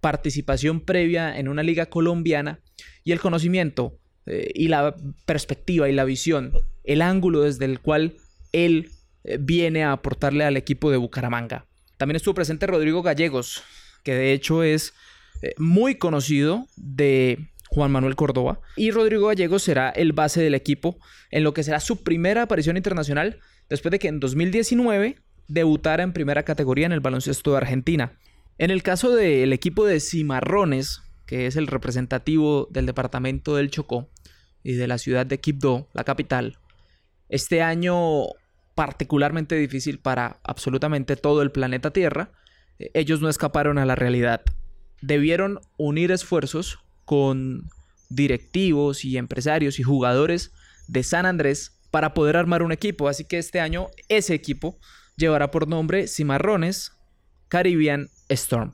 participación 0.00 0.80
previa 0.80 1.38
en 1.38 1.48
una 1.48 1.62
liga 1.62 1.86
colombiana 1.86 2.60
y 3.04 3.12
el 3.12 3.20
conocimiento 3.20 3.98
eh, 4.26 4.50
y 4.54 4.68
la 4.68 4.94
perspectiva 5.26 5.88
y 5.88 5.92
la 5.92 6.04
visión, 6.04 6.52
el 6.84 7.02
ángulo 7.02 7.42
desde 7.42 7.64
el 7.64 7.80
cual 7.80 8.16
él 8.52 8.90
eh, 9.24 9.38
viene 9.40 9.84
a 9.84 9.92
aportarle 9.92 10.44
al 10.44 10.56
equipo 10.56 10.90
de 10.90 10.96
Bucaramanga. 10.96 11.66
También 11.96 12.16
estuvo 12.16 12.34
presente 12.34 12.66
Rodrigo 12.66 13.02
Gallegos, 13.02 13.62
que 14.04 14.14
de 14.14 14.32
hecho 14.32 14.62
es 14.62 14.94
eh, 15.42 15.54
muy 15.58 15.96
conocido 15.96 16.66
de 16.76 17.50
Juan 17.68 17.90
Manuel 17.90 18.16
Córdoba. 18.16 18.60
Y 18.76 18.90
Rodrigo 18.90 19.26
Gallegos 19.26 19.62
será 19.62 19.90
el 19.90 20.12
base 20.12 20.40
del 20.40 20.54
equipo 20.54 20.98
en 21.30 21.44
lo 21.44 21.52
que 21.54 21.64
será 21.64 21.80
su 21.80 22.02
primera 22.02 22.42
aparición 22.42 22.76
internacional 22.76 23.40
después 23.68 23.90
de 23.90 23.98
que 23.98 24.08
en 24.08 24.20
2019 24.20 25.16
debutara 25.48 26.02
en 26.02 26.12
primera 26.12 26.44
categoría 26.44 26.86
en 26.86 26.92
el 26.92 27.00
baloncesto 27.00 27.52
de 27.52 27.56
Argentina. 27.56 28.18
En 28.58 28.70
el 28.70 28.82
caso 28.82 29.14
del 29.14 29.52
equipo 29.52 29.84
de 29.86 30.00
Cimarrones, 30.00 31.02
que 31.26 31.46
es 31.46 31.56
el 31.56 31.66
representativo 31.66 32.68
del 32.70 32.86
departamento 32.86 33.56
del 33.56 33.70
Chocó 33.70 34.10
y 34.62 34.74
de 34.74 34.86
la 34.86 34.98
ciudad 34.98 35.26
de 35.26 35.40
Quibdó, 35.40 35.88
la 35.92 36.04
capital, 36.04 36.58
este 37.28 37.62
año 37.62 38.26
particularmente 38.74 39.56
difícil 39.56 39.98
para 39.98 40.38
absolutamente 40.44 41.16
todo 41.16 41.42
el 41.42 41.50
planeta 41.50 41.92
Tierra, 41.92 42.30
ellos 42.94 43.20
no 43.20 43.28
escaparon 43.28 43.78
a 43.78 43.86
la 43.86 43.96
realidad. 43.96 44.42
Debieron 45.02 45.60
unir 45.76 46.12
esfuerzos 46.12 46.78
con 47.04 47.68
directivos 48.08 49.04
y 49.04 49.16
empresarios 49.18 49.78
y 49.78 49.82
jugadores 49.82 50.52
de 50.86 51.02
San 51.02 51.26
Andrés 51.26 51.78
para 51.90 52.14
poder 52.14 52.36
armar 52.36 52.62
un 52.62 52.72
equipo. 52.72 53.08
Así 53.08 53.24
que 53.24 53.38
este 53.38 53.60
año 53.60 53.88
ese 54.08 54.34
equipo 54.34 54.78
llevará 55.18 55.50
por 55.50 55.68
nombre 55.68 56.06
Cimarrones 56.06 56.92
Caribbean 57.48 58.08
Storm. 58.28 58.72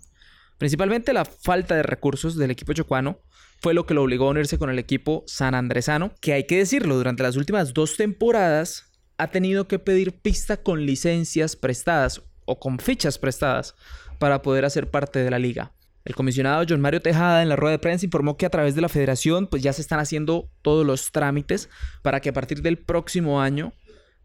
Principalmente 0.59 1.13
la 1.13 1.25
falta 1.25 1.75
de 1.75 1.83
recursos 1.83 2.37
del 2.37 2.53
equipo 2.53 2.73
chocuano 2.73 3.19
fue 3.61 3.75
lo 3.75 3.87
que 3.87 3.95
lo 3.95 4.03
obligó 4.03 4.29
a 4.29 4.31
unirse 4.31 4.59
con 4.59 4.71
el 4.71 4.79
equipo 4.79 5.25
san 5.27 5.55
andresano, 5.55 6.13
que 6.21 6.35
hay 6.35 6.45
que 6.47 6.59
decirlo, 6.59 6.97
durante 6.97 7.23
las 7.23 7.37
últimas 7.37 7.75
dos 7.75 7.97
temporadas 7.97 8.85
ha 9.17 9.29
tenido 9.29 9.67
que 9.67 9.79
pedir 9.79 10.13
pista 10.13 10.59
con 10.59 10.85
licencias 10.85 11.57
prestadas 11.57 12.23
o 12.45 12.59
con 12.59 12.79
fichas 12.79 13.19
prestadas 13.19 13.75
para 14.19 14.43
poder 14.43 14.65
hacer 14.65 14.91
parte 14.91 15.21
de 15.21 15.31
la 15.31 15.39
liga. 15.39 15.73
El 16.05 16.15
comisionado 16.15 16.65
John 16.69 16.83
Mario 16.83 17.01
Tejada 17.01 17.43
en 17.43 17.49
la 17.49 17.57
rueda 17.57 17.73
de 17.73 17.79
prensa 17.79 18.05
informó 18.05 18.37
que 18.37 18.45
a 18.45 18.51
través 18.51 18.75
de 18.75 18.83
la 18.83 18.91
federación 18.91 19.47
pues 19.47 19.63
ya 19.63 19.73
se 19.73 19.81
están 19.81 20.01
haciendo 20.01 20.51
todos 20.61 20.85
los 20.85 21.11
trámites 21.13 21.71
para 22.03 22.21
que 22.21 22.29
a 22.29 22.33
partir 22.35 22.61
del 22.61 22.77
próximo 22.77 23.41
año 23.41 23.73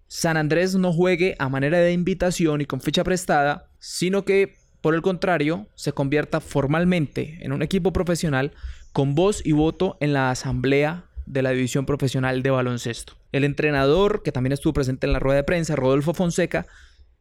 San 0.10 0.38
Andrés 0.38 0.74
no 0.74 0.92
juegue 0.92 1.36
a 1.38 1.50
manera 1.50 1.78
de 1.78 1.94
invitación 1.94 2.62
y 2.62 2.66
con 2.66 2.82
ficha 2.82 3.04
prestada, 3.04 3.70
sino 3.78 4.25
que 4.25 4.56
por 4.82 4.96
el 4.96 5.04
contrario 5.04 5.68
se 5.75 5.92
convierta 5.92 6.39
formalmente 6.39 7.38
en 7.42 7.51
un 7.51 7.62
equipo 7.62 7.94
profesional 7.94 8.51
con 8.92 9.13
voz 9.13 9.46
y 9.46 9.51
voto 9.51 9.98
en 10.00 10.13
la 10.13 10.32
asamblea 10.32 11.06
de 11.28 11.44
la 11.44 11.51
división 11.51 11.86
profesional 11.86 12.42
de 12.42 12.50
baloncesto. 12.50 13.13
El 13.32 13.44
entrenador, 13.44 14.24
que 14.24 14.32
también 14.32 14.54
estuvo 14.54 14.74
presente 14.74 15.06
en 15.06 15.13
la 15.13 15.20
rueda 15.20 15.38
de 15.38 15.44
prensa, 15.44 15.75
Rodolfo 15.75 16.16
Fonseca, 16.16 16.66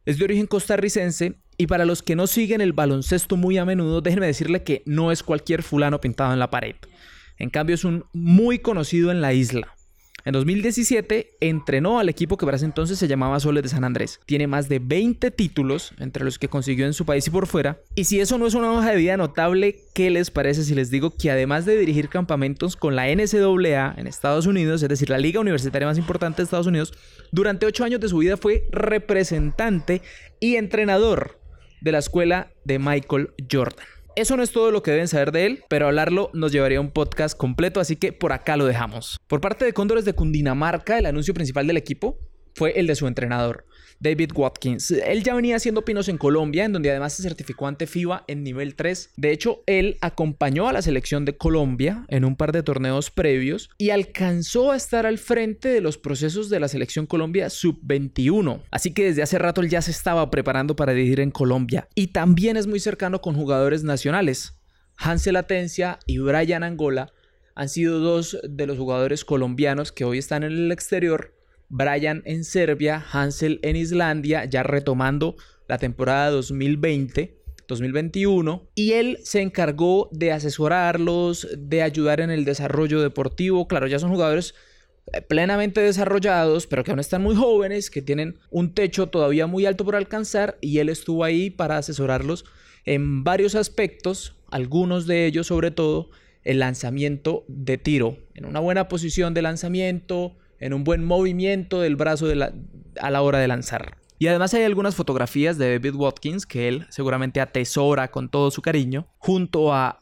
es 0.06 0.18
de 0.18 0.24
origen 0.24 0.46
costarricense 0.46 1.34
y 1.58 1.66
para 1.66 1.84
los 1.84 2.02
que 2.02 2.16
no 2.16 2.26
siguen 2.26 2.62
el 2.62 2.72
baloncesto 2.72 3.36
muy 3.36 3.58
a 3.58 3.66
menudo, 3.66 4.00
déjenme 4.00 4.28
decirle 4.28 4.62
que 4.62 4.82
no 4.86 5.12
es 5.12 5.22
cualquier 5.22 5.62
fulano 5.62 6.00
pintado 6.00 6.32
en 6.32 6.38
la 6.38 6.48
pared. 6.48 6.76
En 7.36 7.50
cambio, 7.50 7.74
es 7.74 7.84
un 7.84 8.06
muy 8.14 8.60
conocido 8.60 9.10
en 9.10 9.20
la 9.20 9.34
isla. 9.34 9.74
En 10.28 10.34
2017 10.34 11.38
entrenó 11.40 11.98
al 11.98 12.10
equipo 12.10 12.36
que 12.36 12.44
para 12.44 12.58
ese 12.58 12.66
entonces 12.66 12.98
se 12.98 13.08
llamaba 13.08 13.40
Soles 13.40 13.62
de 13.62 13.70
San 13.70 13.82
Andrés. 13.82 14.20
Tiene 14.26 14.46
más 14.46 14.68
de 14.68 14.78
20 14.78 15.30
títulos, 15.30 15.94
entre 16.00 16.22
los 16.22 16.38
que 16.38 16.48
consiguió 16.48 16.84
en 16.84 16.92
su 16.92 17.06
país 17.06 17.26
y 17.26 17.30
por 17.30 17.46
fuera. 17.46 17.78
Y 17.94 18.04
si 18.04 18.20
eso 18.20 18.36
no 18.36 18.46
es 18.46 18.52
una 18.52 18.70
hoja 18.70 18.90
de 18.90 18.98
vida 18.98 19.16
notable, 19.16 19.80
¿qué 19.94 20.10
les 20.10 20.30
parece 20.30 20.64
si 20.64 20.74
les 20.74 20.90
digo 20.90 21.16
que 21.16 21.30
además 21.30 21.64
de 21.64 21.78
dirigir 21.78 22.10
campamentos 22.10 22.76
con 22.76 22.94
la 22.94 23.06
NCAA 23.06 23.94
en 23.96 24.06
Estados 24.06 24.44
Unidos, 24.44 24.82
es 24.82 24.90
decir, 24.90 25.08
la 25.08 25.16
liga 25.16 25.40
universitaria 25.40 25.88
más 25.88 25.96
importante 25.96 26.42
de 26.42 26.44
Estados 26.44 26.66
Unidos, 26.66 26.92
durante 27.32 27.64
8 27.64 27.84
años 27.84 28.00
de 28.00 28.10
su 28.10 28.18
vida 28.18 28.36
fue 28.36 28.68
representante 28.70 30.02
y 30.40 30.56
entrenador 30.56 31.40
de 31.80 31.92
la 31.92 32.00
escuela 32.00 32.52
de 32.64 32.78
Michael 32.78 33.30
Jordan? 33.50 33.97
Eso 34.18 34.36
no 34.36 34.42
es 34.42 34.50
todo 34.50 34.72
lo 34.72 34.82
que 34.82 34.90
deben 34.90 35.06
saber 35.06 35.30
de 35.30 35.46
él, 35.46 35.64
pero 35.68 35.86
hablarlo 35.86 36.30
nos 36.34 36.50
llevaría 36.50 36.78
a 36.78 36.80
un 36.80 36.90
podcast 36.90 37.38
completo, 37.38 37.78
así 37.78 37.94
que 37.94 38.12
por 38.12 38.32
acá 38.32 38.56
lo 38.56 38.66
dejamos. 38.66 39.20
Por 39.28 39.40
parte 39.40 39.64
de 39.64 39.72
Cóndores 39.72 40.04
de 40.04 40.12
Cundinamarca, 40.12 40.98
el 40.98 41.06
anuncio 41.06 41.34
principal 41.34 41.68
del 41.68 41.76
equipo 41.76 42.18
fue 42.56 42.72
el 42.80 42.88
de 42.88 42.96
su 42.96 43.06
entrenador, 43.06 43.64
David 44.00 44.30
Watkins. 44.34 44.90
Él 44.90 45.22
ya 45.22 45.34
venía 45.34 45.56
haciendo 45.56 45.84
pinos 45.84 46.08
en 46.08 46.18
Colombia, 46.18 46.64
en 46.64 46.72
donde 46.72 46.90
además 46.90 47.14
se 47.14 47.22
certificó 47.22 47.66
ante 47.66 47.86
FIBA 47.86 48.24
en 48.28 48.42
nivel 48.42 48.74
3. 48.74 49.12
De 49.16 49.32
hecho, 49.32 49.62
él 49.66 49.98
acompañó 50.00 50.68
a 50.68 50.72
la 50.72 50.82
selección 50.82 51.24
de 51.24 51.36
Colombia 51.36 52.04
en 52.08 52.24
un 52.24 52.36
par 52.36 52.52
de 52.52 52.62
torneos 52.62 53.10
previos 53.10 53.70
y 53.78 53.90
alcanzó 53.90 54.72
a 54.72 54.76
estar 54.76 55.06
al 55.06 55.18
frente 55.18 55.68
de 55.68 55.80
los 55.80 55.98
procesos 55.98 56.48
de 56.50 56.60
la 56.60 56.68
selección 56.68 57.06
Colombia 57.06 57.50
sub-21. 57.50 58.62
Así 58.70 58.92
que 58.92 59.04
desde 59.04 59.22
hace 59.22 59.38
rato 59.38 59.60
él 59.60 59.68
ya 59.68 59.82
se 59.82 59.90
estaba 59.90 60.30
preparando 60.30 60.76
para 60.76 60.92
dirigir 60.92 61.20
en 61.20 61.30
Colombia. 61.30 61.88
Y 61.94 62.08
también 62.08 62.56
es 62.56 62.66
muy 62.66 62.80
cercano 62.80 63.20
con 63.20 63.34
jugadores 63.34 63.84
nacionales. 63.84 64.54
Hansel 64.96 65.36
Atencia 65.36 65.98
y 66.06 66.18
Brian 66.18 66.64
Angola 66.64 67.12
han 67.54 67.68
sido 67.68 67.98
dos 67.98 68.38
de 68.48 68.66
los 68.66 68.78
jugadores 68.78 69.24
colombianos 69.24 69.90
que 69.90 70.04
hoy 70.04 70.18
están 70.18 70.44
en 70.44 70.52
el 70.52 70.72
exterior 70.72 71.37
Brian 71.68 72.22
en 72.24 72.44
Serbia, 72.44 73.04
Hansel 73.12 73.60
en 73.62 73.76
Islandia, 73.76 74.44
ya 74.44 74.62
retomando 74.62 75.36
la 75.66 75.78
temporada 75.78 76.30
2020. 76.30 77.38
2021 77.68 78.66
y 78.74 78.92
él 78.92 79.18
se 79.22 79.42
encargó 79.42 80.08
de 80.10 80.32
asesorarlos, 80.32 81.46
de 81.56 81.82
ayudar 81.82 82.20
en 82.20 82.30
el 82.30 82.46
desarrollo 82.46 83.02
deportivo. 83.02 83.68
Claro, 83.68 83.86
ya 83.86 83.98
son 83.98 84.10
jugadores 84.10 84.54
eh, 85.12 85.20
plenamente 85.22 85.80
desarrollados, 85.80 86.66
pero 86.66 86.82
que 86.82 86.90
aún 86.90 87.00
están 87.00 87.22
muy 87.22 87.36
jóvenes, 87.36 87.90
que 87.90 88.02
tienen 88.02 88.38
un 88.50 88.74
techo 88.74 89.08
todavía 89.08 89.46
muy 89.46 89.66
alto 89.66 89.84
por 89.84 89.96
alcanzar 89.96 90.58
y 90.60 90.78
él 90.78 90.88
estuvo 90.88 91.24
ahí 91.24 91.50
para 91.50 91.76
asesorarlos 91.76 92.44
en 92.84 93.22
varios 93.22 93.54
aspectos, 93.54 94.34
algunos 94.50 95.06
de 95.06 95.26
ellos 95.26 95.46
sobre 95.46 95.70
todo 95.70 96.10
el 96.44 96.60
lanzamiento 96.60 97.44
de 97.48 97.76
tiro, 97.76 98.16
en 98.34 98.46
una 98.46 98.60
buena 98.60 98.88
posición 98.88 99.34
de 99.34 99.42
lanzamiento, 99.42 100.36
en 100.60 100.72
un 100.74 100.84
buen 100.84 101.04
movimiento 101.04 101.80
del 101.80 101.96
brazo 101.96 102.26
a 103.00 103.10
la 103.10 103.22
hora 103.22 103.38
de 103.38 103.48
lanzar. 103.48 103.96
Y 104.18 104.26
además 104.26 104.52
hay 104.54 104.64
algunas 104.64 104.96
fotografías 104.96 105.58
de 105.58 105.78
David 105.78 105.94
Watkins 105.94 106.44
que 106.44 106.66
él 106.66 106.86
seguramente 106.90 107.40
atesora 107.40 108.10
con 108.10 108.28
todo 108.28 108.50
su 108.50 108.62
cariño, 108.62 109.06
junto 109.18 109.72
a 109.72 110.00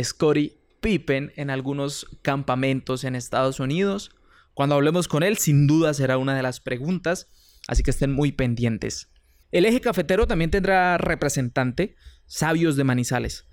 Scottie 0.00 0.56
Pippen 0.80 1.32
en 1.36 1.50
algunos 1.50 2.06
campamentos 2.22 3.02
en 3.02 3.16
Estados 3.16 3.58
Unidos. 3.58 4.12
Cuando 4.54 4.76
hablemos 4.76 5.08
con 5.08 5.24
él, 5.24 5.36
sin 5.36 5.66
duda 5.66 5.94
será 5.94 6.16
una 6.16 6.36
de 6.36 6.42
las 6.42 6.60
preguntas, 6.60 7.28
así 7.66 7.82
que 7.82 7.90
estén 7.90 8.12
muy 8.12 8.30
pendientes. 8.30 9.10
El 9.50 9.64
eje 9.64 9.80
cafetero 9.80 10.26
también 10.26 10.50
tendrá 10.50 10.96
representante, 10.98 11.96
Sabios 12.26 12.76
de 12.76 12.84
Manizales. 12.84 13.46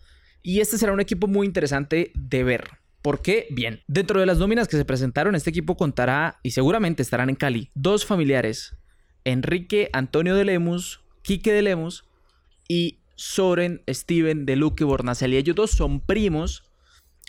Y 0.44 0.60
este 0.60 0.78
será 0.78 0.94
un 0.94 1.00
equipo 1.00 1.28
muy 1.28 1.48
interesante 1.48 2.12
de 2.14 2.44
ver. 2.44 2.83
¿Por 3.04 3.22
qué? 3.22 3.48
Bien, 3.50 3.82
dentro 3.86 4.22
de 4.22 4.26
las 4.26 4.38
nóminas 4.38 4.70
que 4.70 4.78
se 4.78 4.86
presentaron, 4.86 5.36
este 5.36 5.50
equipo 5.50 5.76
contará, 5.76 6.40
y 6.42 6.52
seguramente 6.52 7.02
estarán 7.02 7.30
en 7.30 7.36
Cali, 7.36 7.70
dos 7.76 8.06
familiares, 8.06 8.78
Enrique 9.26 9.90
Antonio 9.92 10.36
de 10.36 10.46
Lemus, 10.46 11.02
Quique 11.22 11.52
de 11.52 11.64
Lemus 11.64 12.06
y 12.70 13.00
Soren 13.16 13.84
Steven 13.90 14.46
de 14.46 14.56
Luque 14.56 14.86
Bornaceli. 14.86 15.36
Ellos 15.36 15.54
dos 15.54 15.72
son 15.72 16.00
primos, 16.00 16.64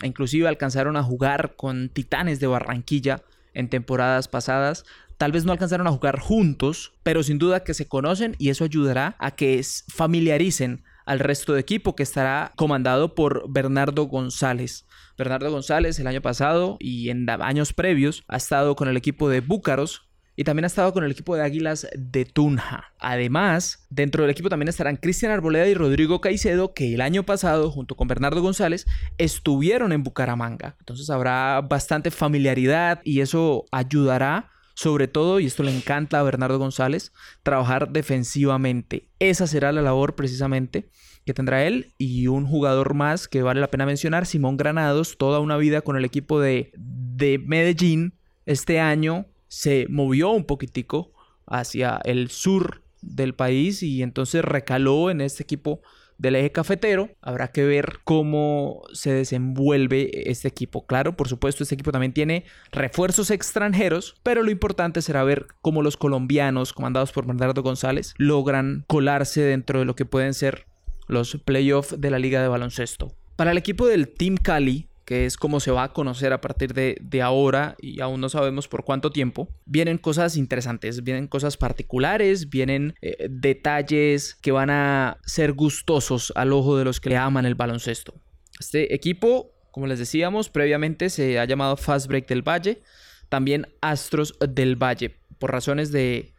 e 0.01 0.07
inclusive 0.07 0.47
alcanzaron 0.47 0.95
a 0.95 1.03
jugar 1.03 1.57
con 1.57 1.89
Titanes 1.89 2.39
de 2.39 2.47
Barranquilla 2.47 3.23
en 3.53 3.69
temporadas 3.69 4.29
pasadas. 4.29 4.85
Tal 5.17 5.33
vez 5.33 5.43
no 5.43 5.51
alcanzaron 5.51 5.87
a 5.87 5.91
jugar 5.91 6.19
juntos, 6.19 6.93
pero 7.03 7.21
sin 7.21 7.37
duda 7.37 7.65
que 7.65 7.73
se 7.73 7.89
conocen 7.89 8.37
y 8.39 8.47
eso 8.47 8.63
ayudará 8.63 9.17
a 9.19 9.31
que 9.31 9.61
familiaricen 9.89 10.85
al 11.05 11.19
resto 11.19 11.53
de 11.53 11.61
equipo 11.61 11.95
que 11.95 12.03
estará 12.03 12.51
comandado 12.55 13.15
por 13.15 13.45
Bernardo 13.49 14.05
González. 14.05 14.85
Bernardo 15.17 15.51
González 15.51 15.99
el 15.99 16.07
año 16.07 16.21
pasado 16.21 16.77
y 16.79 17.09
en 17.09 17.29
años 17.29 17.73
previos 17.73 18.23
ha 18.27 18.37
estado 18.37 18.75
con 18.75 18.87
el 18.87 18.97
equipo 18.97 19.29
de 19.29 19.41
Búcaros, 19.41 20.05
y 20.35 20.43
también 20.43 20.65
ha 20.65 20.67
estado 20.67 20.93
con 20.93 21.03
el 21.03 21.11
equipo 21.11 21.35
de 21.35 21.43
Águilas 21.43 21.87
de 21.95 22.25
Tunja. 22.25 22.93
Además, 22.99 23.85
dentro 23.89 24.23
del 24.23 24.31
equipo 24.31 24.49
también 24.49 24.67
estarán 24.67 24.97
Cristian 24.97 25.31
Arboleda 25.31 25.67
y 25.67 25.73
Rodrigo 25.73 26.19
Caicedo, 26.19 26.73
que 26.73 26.93
el 26.93 27.01
año 27.01 27.23
pasado, 27.23 27.71
junto 27.71 27.95
con 27.95 28.07
Bernardo 28.07 28.41
González, 28.41 28.85
estuvieron 29.17 29.93
en 29.93 30.03
Bucaramanga. 30.03 30.75
Entonces 30.79 31.09
habrá 31.09 31.61
bastante 31.61 32.11
familiaridad 32.11 33.01
y 33.03 33.21
eso 33.21 33.65
ayudará, 33.71 34.51
sobre 34.75 35.07
todo, 35.07 35.39
y 35.39 35.45
esto 35.45 35.63
le 35.63 35.75
encanta 35.75 36.19
a 36.19 36.23
Bernardo 36.23 36.59
González, 36.59 37.13
trabajar 37.43 37.91
defensivamente. 37.91 39.09
Esa 39.19 39.47
será 39.47 39.71
la 39.71 39.81
labor 39.81 40.15
precisamente 40.15 40.89
que 41.25 41.33
tendrá 41.33 41.65
él 41.65 41.93
y 41.97 42.27
un 42.27 42.45
jugador 42.45 42.93
más 42.93 43.27
que 43.27 43.41
vale 43.41 43.61
la 43.61 43.71
pena 43.71 43.85
mencionar, 43.85 44.25
Simón 44.25 44.57
Granados, 44.57 45.17
toda 45.17 45.39
una 45.39 45.57
vida 45.57 45.81
con 45.81 45.95
el 45.95 46.05
equipo 46.05 46.39
de, 46.39 46.71
de 46.75 47.39
Medellín. 47.39 48.19
Este 48.45 48.79
año 48.79 49.25
se 49.47 49.87
movió 49.89 50.29
un 50.29 50.43
poquitico 50.43 51.13
hacia 51.47 51.99
el 52.03 52.29
sur 52.29 52.83
del 53.01 53.33
país 53.33 53.81
y 53.81 54.03
entonces 54.03 54.43
recaló 54.43 55.09
en 55.09 55.21
este 55.21 55.43
equipo 55.43 55.81
del 56.17 56.35
eje 56.35 56.51
cafetero. 56.51 57.09
Habrá 57.21 57.49
que 57.49 57.63
ver 57.63 57.99
cómo 58.03 58.83
se 58.93 59.11
desenvuelve 59.11 60.29
este 60.29 60.47
equipo. 60.47 60.85
Claro, 60.85 61.15
por 61.15 61.27
supuesto, 61.27 61.63
este 61.63 61.75
equipo 61.75 61.91
también 61.91 62.13
tiene 62.13 62.45
refuerzos 62.71 63.31
extranjeros, 63.31 64.15
pero 64.23 64.43
lo 64.43 64.51
importante 64.51 65.01
será 65.01 65.23
ver 65.23 65.47
cómo 65.61 65.81
los 65.81 65.97
colombianos, 65.97 66.73
comandados 66.73 67.11
por 67.11 67.25
Bernardo 67.25 67.63
González, 67.63 68.13
logran 68.17 68.83
colarse 68.87 69.41
dentro 69.41 69.79
de 69.79 69.85
lo 69.85 69.95
que 69.95 70.05
pueden 70.05 70.33
ser 70.33 70.65
los 71.07 71.37
playoffs 71.45 71.99
de 71.99 72.09
la 72.09 72.19
Liga 72.19 72.41
de 72.41 72.47
Baloncesto. 72.47 73.13
Para 73.35 73.51
el 73.51 73.57
equipo 73.57 73.85
del 73.85 74.07
Team 74.07 74.37
Cali, 74.37 74.87
que 75.05 75.27
es 75.27 75.37
como 75.37 75.59
se 75.59 75.71
va 75.71 75.83
a 75.83 75.93
conocer 75.93 76.33
a 76.33 76.41
partir 76.41 76.73
de, 76.73 77.21
ahora 77.21 77.75
y 77.79 78.01
aún 78.01 78.19
no 78.19 78.27
sabemos 78.27 78.67
por 78.67 78.83
cuánto 78.83 79.11
tiempo, 79.11 79.47
vienen 79.65 79.99
cosas 79.99 80.35
interesantes, 80.35 81.03
vienen 81.03 81.27
cosas 81.27 81.57
particulares, 81.57 82.49
vienen 82.49 82.95
eh, 83.01 83.27
detalles 83.29 84.33
que 84.35 84.51
van 84.51 84.71
a 84.71 85.17
ser 85.23 85.53
gustosos 85.53 86.33
al 86.35 86.51
ojo 86.51 86.77
de 86.77 86.85
los 86.85 86.99
que 86.99 87.11
le 87.11 87.17
aman 87.17 87.45
el 87.45 87.55
baloncesto. 87.55 88.15
Este 88.59 88.95
equipo, 88.95 89.53
como 89.71 89.85
les 89.85 89.99
decíamos 89.99 90.49
previamente, 90.49 91.09
se 91.09 91.39
ha 91.39 91.45
llamado 91.45 91.77
Fast 91.77 92.07
Break 92.07 92.27
del 92.27 92.41
Valle, 92.41 92.81
también 93.29 93.67
Astros 93.81 94.35
del 94.39 94.75
Valle, 94.75 95.19
por 95.37 95.51
razones 95.51 95.91
de, 95.91 96.33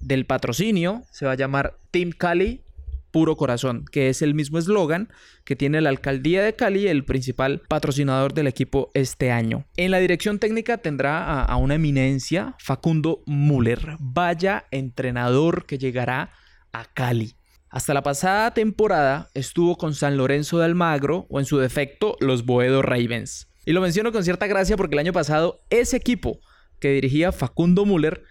del 0.00 0.26
patrocinio, 0.26 1.04
se 1.12 1.24
va 1.24 1.32
a 1.32 1.36
llamar 1.36 1.78
Team 1.92 2.10
Cali 2.10 2.62
Puro 3.10 3.36
Corazón, 3.36 3.84
que 3.90 4.08
es 4.08 4.22
el 4.22 4.34
mismo 4.34 4.58
eslogan 4.58 5.08
que 5.44 5.56
tiene 5.56 5.80
la 5.80 5.90
alcaldía 5.90 6.42
de 6.42 6.54
Cali, 6.54 6.86
el 6.86 7.04
principal 7.04 7.62
patrocinador 7.68 8.34
del 8.34 8.46
equipo 8.46 8.90
este 8.94 9.30
año. 9.30 9.66
En 9.76 9.90
la 9.90 9.98
dirección 9.98 10.38
técnica 10.38 10.78
tendrá 10.78 11.42
a, 11.42 11.56
una 11.56 11.76
eminencia, 11.76 12.54
Facundo 12.58 13.22
Müller, 13.26 13.96
vaya 13.98 14.66
entrenador 14.70 15.66
que 15.66 15.78
llegará 15.78 16.30
a 16.72 16.84
Cali. 16.84 17.34
Hasta 17.70 17.94
la 17.94 18.02
pasada 18.02 18.54
temporada 18.54 19.28
estuvo 19.34 19.76
con 19.76 19.94
San 19.94 20.16
Lorenzo 20.16 20.58
de 20.58 20.64
Almagro 20.64 21.26
o 21.28 21.38
en 21.38 21.44
su 21.44 21.58
defecto 21.58 22.16
los 22.20 22.46
Boedo 22.46 22.82
Ravens. 22.82 23.48
Y 23.66 23.72
lo 23.72 23.82
menciono 23.82 24.12
con 24.12 24.24
cierta 24.24 24.46
gracia 24.46 24.76
porque 24.76 24.94
el 24.94 25.00
año 25.00 25.12
pasado 25.12 25.60
ese 25.68 25.96
equipo 25.96 26.40
que 26.80 26.92
dirigía 26.92 27.32
Facundo 27.32 27.84
Müller 27.84 28.22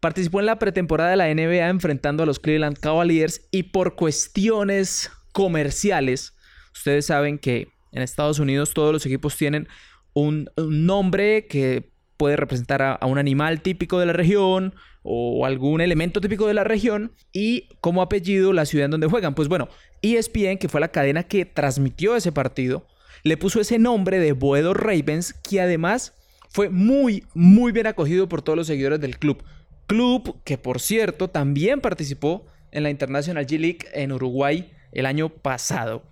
Participó 0.00 0.40
en 0.40 0.46
la 0.46 0.58
pretemporada 0.58 1.10
de 1.10 1.16
la 1.16 1.32
NBA 1.32 1.68
enfrentando 1.68 2.22
a 2.22 2.26
los 2.26 2.38
Cleveland 2.38 2.78
Cavaliers 2.78 3.48
y 3.50 3.64
por 3.64 3.96
cuestiones 3.96 5.10
comerciales, 5.32 6.34
ustedes 6.72 7.06
saben 7.06 7.38
que 7.38 7.68
en 7.92 8.02
Estados 8.02 8.38
Unidos 8.38 8.74
todos 8.74 8.92
los 8.92 9.04
equipos 9.06 9.36
tienen 9.36 9.68
un, 10.12 10.50
nombre 10.56 11.46
que 11.46 11.92
puede 12.16 12.36
representar 12.36 12.82
a, 12.82 12.98
un 13.06 13.18
animal 13.18 13.60
típico 13.60 13.98
de 13.98 14.06
la 14.06 14.12
región 14.12 14.74
o 15.02 15.46
algún 15.46 15.80
elemento 15.80 16.20
típico 16.20 16.46
de 16.46 16.54
la 16.54 16.64
región 16.64 17.12
y 17.32 17.68
como 17.80 18.02
apellido 18.02 18.52
la 18.52 18.66
ciudad 18.66 18.86
en 18.86 18.92
donde 18.92 19.06
juegan. 19.06 19.34
Pues 19.34 19.48
bueno, 19.48 19.68
ESPN, 20.02 20.58
que 20.58 20.68
fue 20.68 20.80
la 20.80 20.88
cadena 20.88 21.22
que 21.22 21.44
transmitió 21.44 22.16
ese 22.16 22.32
partido, 22.32 22.86
le 23.22 23.36
puso 23.36 23.60
ese 23.60 23.78
nombre 23.78 24.18
de 24.18 24.32
Boedo 24.32 24.74
Ravens 24.74 25.32
que 25.32 25.60
además 25.60 26.14
fue 26.48 26.70
muy, 26.70 27.24
muy 27.34 27.72
bien 27.72 27.86
acogido 27.86 28.28
por 28.28 28.42
todos 28.42 28.56
los 28.56 28.66
seguidores 28.66 29.00
del 29.00 29.18
club. 29.18 29.42
Club 29.86 30.42
que 30.44 30.58
por 30.58 30.80
cierto 30.80 31.28
también 31.28 31.80
participó 31.80 32.46
en 32.72 32.82
la 32.82 32.90
International 32.90 33.46
G 33.46 33.58
League 33.58 33.78
en 33.92 34.12
Uruguay 34.12 34.72
el 34.92 35.06
año 35.06 35.28
pasado. 35.28 36.02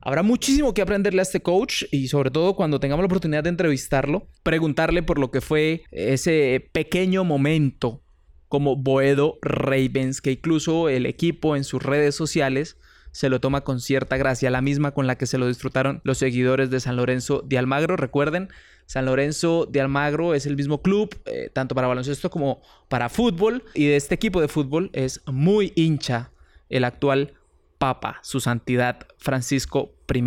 Habrá 0.00 0.22
muchísimo 0.22 0.72
que 0.72 0.82
aprenderle 0.82 1.20
a 1.20 1.22
este 1.22 1.42
coach 1.42 1.82
y 1.90 2.08
sobre 2.08 2.30
todo 2.30 2.54
cuando 2.54 2.78
tengamos 2.78 3.02
la 3.02 3.06
oportunidad 3.06 3.42
de 3.42 3.50
entrevistarlo, 3.50 4.28
preguntarle 4.44 5.02
por 5.02 5.18
lo 5.18 5.32
que 5.32 5.40
fue 5.40 5.82
ese 5.90 6.70
pequeño 6.72 7.24
momento 7.24 8.02
como 8.48 8.76
Boedo 8.76 9.38
Ravens, 9.42 10.20
que 10.20 10.32
incluso 10.32 10.88
el 10.88 11.06
equipo 11.06 11.56
en 11.56 11.64
sus 11.64 11.82
redes 11.82 12.14
sociales 12.14 12.78
se 13.10 13.28
lo 13.28 13.40
toma 13.40 13.62
con 13.62 13.80
cierta 13.80 14.16
gracia, 14.16 14.50
la 14.50 14.60
misma 14.60 14.92
con 14.92 15.06
la 15.06 15.16
que 15.16 15.26
se 15.26 15.38
lo 15.38 15.48
disfrutaron 15.48 16.02
los 16.04 16.18
seguidores 16.18 16.70
de 16.70 16.80
San 16.80 16.96
Lorenzo 16.96 17.42
de 17.44 17.58
Almagro. 17.58 17.96
Recuerden, 17.96 18.48
San 18.86 19.04
Lorenzo 19.04 19.66
de 19.66 19.80
Almagro 19.80 20.34
es 20.34 20.46
el 20.46 20.56
mismo 20.56 20.80
club, 20.80 21.14
eh, 21.26 21.50
tanto 21.52 21.74
para 21.74 21.88
baloncesto 21.88 22.30
como 22.30 22.62
para 22.88 23.08
fútbol. 23.08 23.64
Y 23.74 23.86
de 23.86 23.96
este 23.96 24.14
equipo 24.14 24.40
de 24.40 24.48
fútbol 24.48 24.90
es 24.92 25.20
muy 25.26 25.72
hincha 25.74 26.30
el 26.68 26.84
actual 26.84 27.34
Papa, 27.78 28.20
su 28.22 28.40
santidad 28.40 29.06
Francisco 29.18 29.92
I. 30.12 30.22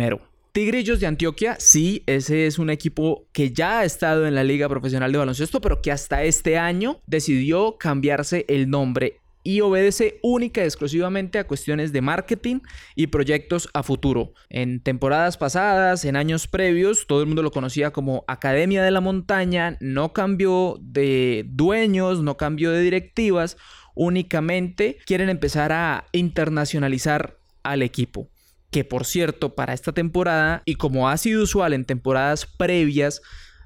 Tigrillos 0.52 0.98
de 0.98 1.06
Antioquia, 1.06 1.56
sí, 1.60 2.02
ese 2.06 2.46
es 2.46 2.58
un 2.58 2.70
equipo 2.70 3.28
que 3.32 3.52
ya 3.52 3.80
ha 3.80 3.84
estado 3.84 4.26
en 4.26 4.34
la 4.34 4.42
Liga 4.42 4.68
Profesional 4.68 5.12
de 5.12 5.18
Baloncesto, 5.18 5.60
pero 5.60 5.80
que 5.80 5.92
hasta 5.92 6.24
este 6.24 6.58
año 6.58 7.00
decidió 7.06 7.76
cambiarse 7.78 8.46
el 8.48 8.68
nombre 8.68 9.19
y 9.42 9.60
obedece 9.60 10.18
única 10.22 10.62
y 10.62 10.64
exclusivamente 10.64 11.38
a 11.38 11.46
cuestiones 11.46 11.92
de 11.92 12.00
marketing 12.00 12.60
y 12.94 13.08
proyectos 13.08 13.68
a 13.72 13.82
futuro. 13.82 14.34
En 14.48 14.80
temporadas 14.80 15.36
pasadas, 15.38 16.04
en 16.04 16.16
años 16.16 16.46
previos, 16.46 17.06
todo 17.06 17.20
el 17.20 17.26
mundo 17.26 17.42
lo 17.42 17.50
conocía 17.50 17.90
como 17.90 18.24
Academia 18.28 18.82
de 18.82 18.90
la 18.90 19.00
Montaña, 19.00 19.76
no 19.80 20.12
cambió 20.12 20.78
de 20.80 21.44
dueños, 21.48 22.22
no 22.22 22.36
cambió 22.36 22.70
de 22.70 22.82
directivas, 22.82 23.56
únicamente 23.94 24.98
quieren 25.06 25.28
empezar 25.28 25.72
a 25.72 26.06
internacionalizar 26.12 27.38
al 27.62 27.82
equipo. 27.82 28.30
Que 28.70 28.84
por 28.84 29.04
cierto, 29.04 29.54
para 29.56 29.74
esta 29.74 29.92
temporada, 29.92 30.62
y 30.64 30.76
como 30.76 31.08
ha 31.08 31.16
sido 31.16 31.42
usual 31.42 31.72
en 31.72 31.84
temporadas 31.84 32.46
previas, 32.46 33.20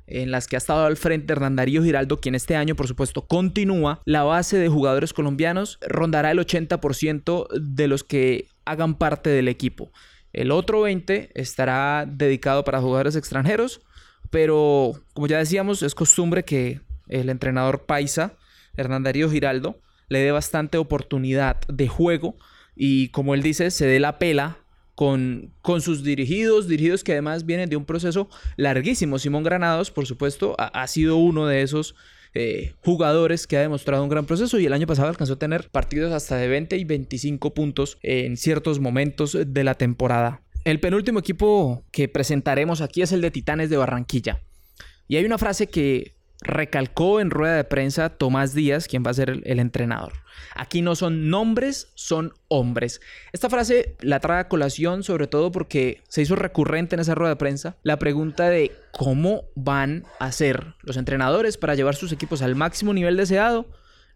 en 0.06 0.30
las 0.30 0.46
que 0.46 0.56
ha 0.56 0.58
estado 0.58 0.84
al 0.84 0.96
frente 0.96 1.32
Hernán 1.32 1.56
Darío 1.56 1.82
Giraldo, 1.82 2.20
quien 2.20 2.34
este 2.34 2.56
año, 2.56 2.74
por 2.74 2.88
supuesto, 2.88 3.26
continúa, 3.26 4.00
la 4.04 4.22
base 4.22 4.58
de 4.58 4.68
jugadores 4.68 5.12
colombianos 5.12 5.78
rondará 5.86 6.30
el 6.30 6.38
80% 6.38 7.48
de 7.60 7.88
los 7.88 8.04
que 8.04 8.48
hagan 8.64 8.96
parte 8.96 9.30
del 9.30 9.48
equipo. 9.48 9.90
El 10.32 10.50
otro 10.50 10.86
20% 10.86 11.30
estará 11.34 12.06
dedicado 12.06 12.64
para 12.64 12.80
jugadores 12.80 13.16
extranjeros, 13.16 13.80
pero 14.30 14.92
como 15.12 15.26
ya 15.26 15.38
decíamos, 15.38 15.82
es 15.82 15.94
costumbre 15.94 16.44
que 16.44 16.80
el 17.08 17.30
entrenador 17.30 17.84
paisa, 17.84 18.34
Hernán 18.76 19.04
Darío 19.04 19.30
Giraldo, 19.30 19.80
le 20.08 20.18
dé 20.18 20.32
bastante 20.32 20.78
oportunidad 20.78 21.60
de 21.68 21.88
juego 21.88 22.36
y 22.76 23.08
como 23.08 23.34
él 23.34 23.42
dice, 23.42 23.70
se 23.70 23.86
dé 23.86 24.00
la 24.00 24.18
pela 24.18 24.58
con, 24.94 25.52
con, 25.60 25.80
sus 25.80 26.04
dirigidos, 26.04 26.68
dirigidos 26.68 27.04
que 27.04 27.12
además 27.12 27.46
vienen 27.46 27.68
de 27.68 27.76
un 27.76 27.84
proceso 27.84 28.28
larguísimo. 28.56 29.18
Simón 29.18 29.42
Granados, 29.42 29.90
por 29.90 30.06
supuesto, 30.06 30.54
ha, 30.58 30.86
sido 30.86 31.16
uno 31.16 31.46
de 31.46 31.62
esos 31.62 31.94
eh, 32.34 32.74
jugadores 32.84 33.46
que 33.46 33.56
ha 33.56 33.60
demostrado 33.60 34.02
un 34.02 34.08
gran 34.08 34.26
proceso 34.26 34.58
y 34.58 34.66
el 34.66 34.72
año 34.72 34.86
pasado 34.86 35.08
alcanzó 35.08 35.34
a 35.34 35.38
tener 35.38 35.68
partidos 35.70 36.12
hasta 36.12 36.36
de 36.36 36.48
20 36.48 36.76
y 36.76 36.84
25 36.84 37.54
puntos 37.54 37.98
en 38.02 38.36
ciertos 38.36 38.80
momentos 38.80 39.36
de 39.46 39.64
la 39.64 39.74
temporada. 39.74 40.42
El 40.64 40.80
penúltimo 40.80 41.18
equipo 41.18 41.84
que 41.92 42.08
presentaremos 42.08 42.80
aquí 42.80 43.02
es 43.02 43.12
el 43.12 43.20
de 43.20 43.30
Titanes 43.30 43.70
de 43.70 43.76
Barranquilla. 43.76 44.42
Y 45.08 45.16
hay 45.16 45.24
una 45.24 45.38
frase 45.38 45.66
que 45.66 46.14
recalcó 46.44 47.20
en 47.20 47.30
rueda 47.30 47.56
de 47.56 47.64
prensa 47.64 48.10
Tomás 48.10 48.54
Díaz, 48.54 48.86
quien 48.86 49.02
va 49.04 49.10
a 49.10 49.14
ser 49.14 49.30
el, 49.30 49.58
entrenador. 49.58 50.12
Aquí 50.54 50.82
no 50.82 50.94
son 50.94 51.30
nombres, 51.30 51.88
son 51.94 52.32
hombres. 52.48 53.00
Esta 53.32 53.50
frase 53.50 53.96
la 54.00 54.20
trae 54.20 54.40
a 54.40 54.48
colación 54.48 55.02
sobre 55.02 55.26
todo 55.26 55.50
porque 55.50 56.02
se 56.08 56.22
hizo 56.22 56.36
recurrente 56.36 56.94
en 56.94 57.00
esa 57.00 57.14
rueda 57.14 57.30
de 57.30 57.36
prensa 57.36 57.76
la 57.82 57.98
pregunta 57.98 58.48
de 58.48 58.72
cómo 58.92 59.44
van 59.54 60.04
a 60.20 60.30
ser 60.30 60.74
los 60.82 60.96
entrenadores 60.96 61.56
para 61.56 61.74
llevar 61.74 61.96
sus 61.96 62.12
equipos 62.12 62.42
al 62.42 62.54
máximo 62.54 62.92
nivel 62.92 63.16
deseado 63.16 63.66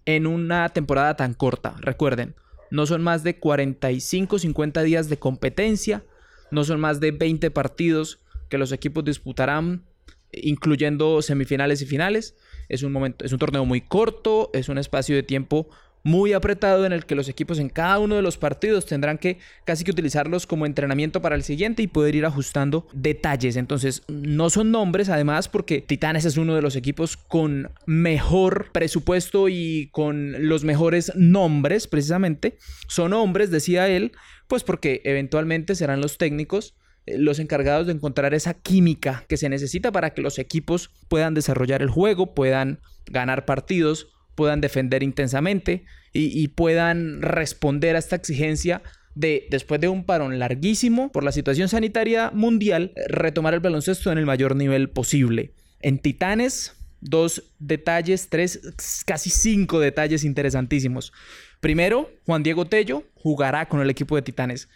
en 0.05 0.27
una 0.27 0.69
temporada 0.69 1.17
tan 1.17 1.35
corta. 1.35 1.75
Recuerden, 1.81 2.35
no 2.71 2.87
son 2.87 3.03
más 3.03 3.25
de 3.25 3.38
45, 3.38 4.38
50 4.38 4.83
días 4.83 5.09
de 5.09 5.19
competencia, 5.19 6.05
no 6.51 6.64
son 6.64 6.79
más 6.81 7.01
de 7.01 7.11
20 7.12 7.51
partidos 7.51 8.21
que 8.49 8.59
los 8.59 8.73
equipos 8.73 9.05
disputarán 9.05 9.88
incluyendo 10.33 11.23
semifinales 11.23 11.83
y 11.83 11.87
finales. 11.87 12.37
Es 12.69 12.83
un 12.83 12.93
momento, 12.93 13.25
es 13.25 13.33
un 13.33 13.38
torneo 13.38 13.64
muy 13.64 13.81
corto, 13.81 14.51
es 14.53 14.69
un 14.69 14.79
espacio 14.79 15.17
de 15.17 15.23
tiempo 15.23 15.69
muy 16.03 16.33
apretado 16.33 16.87
en 16.87 16.93
el 16.93 17.05
que 17.07 17.14
los 17.14 17.29
equipos 17.29 17.59
en 17.59 17.69
cada 17.69 17.99
uno 17.99 18.17
de 18.17 18.23
los 18.23 18.38
partidos 18.38 18.87
tendrán 18.87 19.19
que 19.19 19.38
casi 19.64 19.85
que 19.85 19.91
utilizarlos 19.91 20.47
como 20.47 20.64
entrenamiento 20.64 21.21
para 21.21 21.35
el 21.35 21.43
siguiente 21.43 21.83
y 21.83 21.87
poder 21.87 22.14
ir 22.14 22.25
ajustando 22.25 22.88
detalles. 22.93 23.57
Entonces, 23.57 24.03
no 24.09 24.51
son 24.51 24.71
nombres, 24.71 25.09
además, 25.09 25.49
porque 25.49 25.81
Titanes 25.83 26.25
es 26.25 26.37
uno 26.37 26.55
de 26.55 26.62
los 26.62 26.77
equipos 26.77 27.17
con 27.17 27.71
mejor 27.87 28.71
presupuesto 28.73 29.49
y 29.49 29.88
con 29.93 30.49
los 30.49 30.64
mejores 30.64 31.12
nombres, 31.14 31.87
precisamente. 31.88 32.59
Son 32.87 33.12
hombres, 33.12 33.51
decía 33.51 33.88
él, 33.88 34.12
pues 34.47 34.64
porque 34.64 35.03
eventualmente 35.05 35.75
serán 35.75 36.01
los 36.01 36.17
técnicos 36.17 36.75
los 37.16 37.38
encargados 37.38 37.87
de 37.87 37.92
encontrar 37.92 38.35
esa 38.35 38.55
química 38.55 39.25
que 39.29 39.37
se 39.37 39.49
necesita 39.49 39.92
para 39.92 40.11
que 40.11 40.23
los 40.23 40.38
equipos 40.38 40.90
puedan 41.09 41.35
desarrollar 41.35 41.83
el 41.83 41.90
juego, 41.90 42.35
puedan 42.35 42.81
ganar 43.07 43.44
partidos, 43.44 44.09
puedan 44.35 44.61
defender 44.61 45.03
intensamente 45.03 45.85
y, 46.12 46.49
puedan 46.49 47.23
responder 47.23 47.97
a 47.97 47.99
esta 47.99 48.16
exigencia 48.16 48.83
de, 49.14 49.47
después 49.51 49.81
de 49.81 49.88
un 49.88 50.05
parón 50.05 50.38
larguísimo 50.38 51.12
por 51.12 51.25
la 51.25 51.33
situación 51.33 51.68
sanitaria 51.68 52.31
mundial, 52.33 52.92
retomar 53.09 53.55
el 53.55 53.61
baloncesto 53.61 54.11
en 54.11 54.18
el 54.18 54.27
mayor 54.27 54.57
nivel 54.57 54.90
posible. 54.90 55.53
En 55.81 55.99
Titanes, 55.99 56.75
dos 57.01 57.42
detalles, 57.59 58.29
tres, 58.29 58.61
casi 59.07 59.31
cinco 59.31 59.81
detalles 59.81 60.25
interesantísimos. 60.25 61.12
Primero, 61.61 62.11
Juan 62.27 62.42
Diego 62.42 62.66
Tello 62.66 63.05
jugará 63.14 63.68
con 63.68 63.81
el 63.81 63.90
equipo 63.90 64.16
de 64.16 64.23
Titanes. 64.23 64.68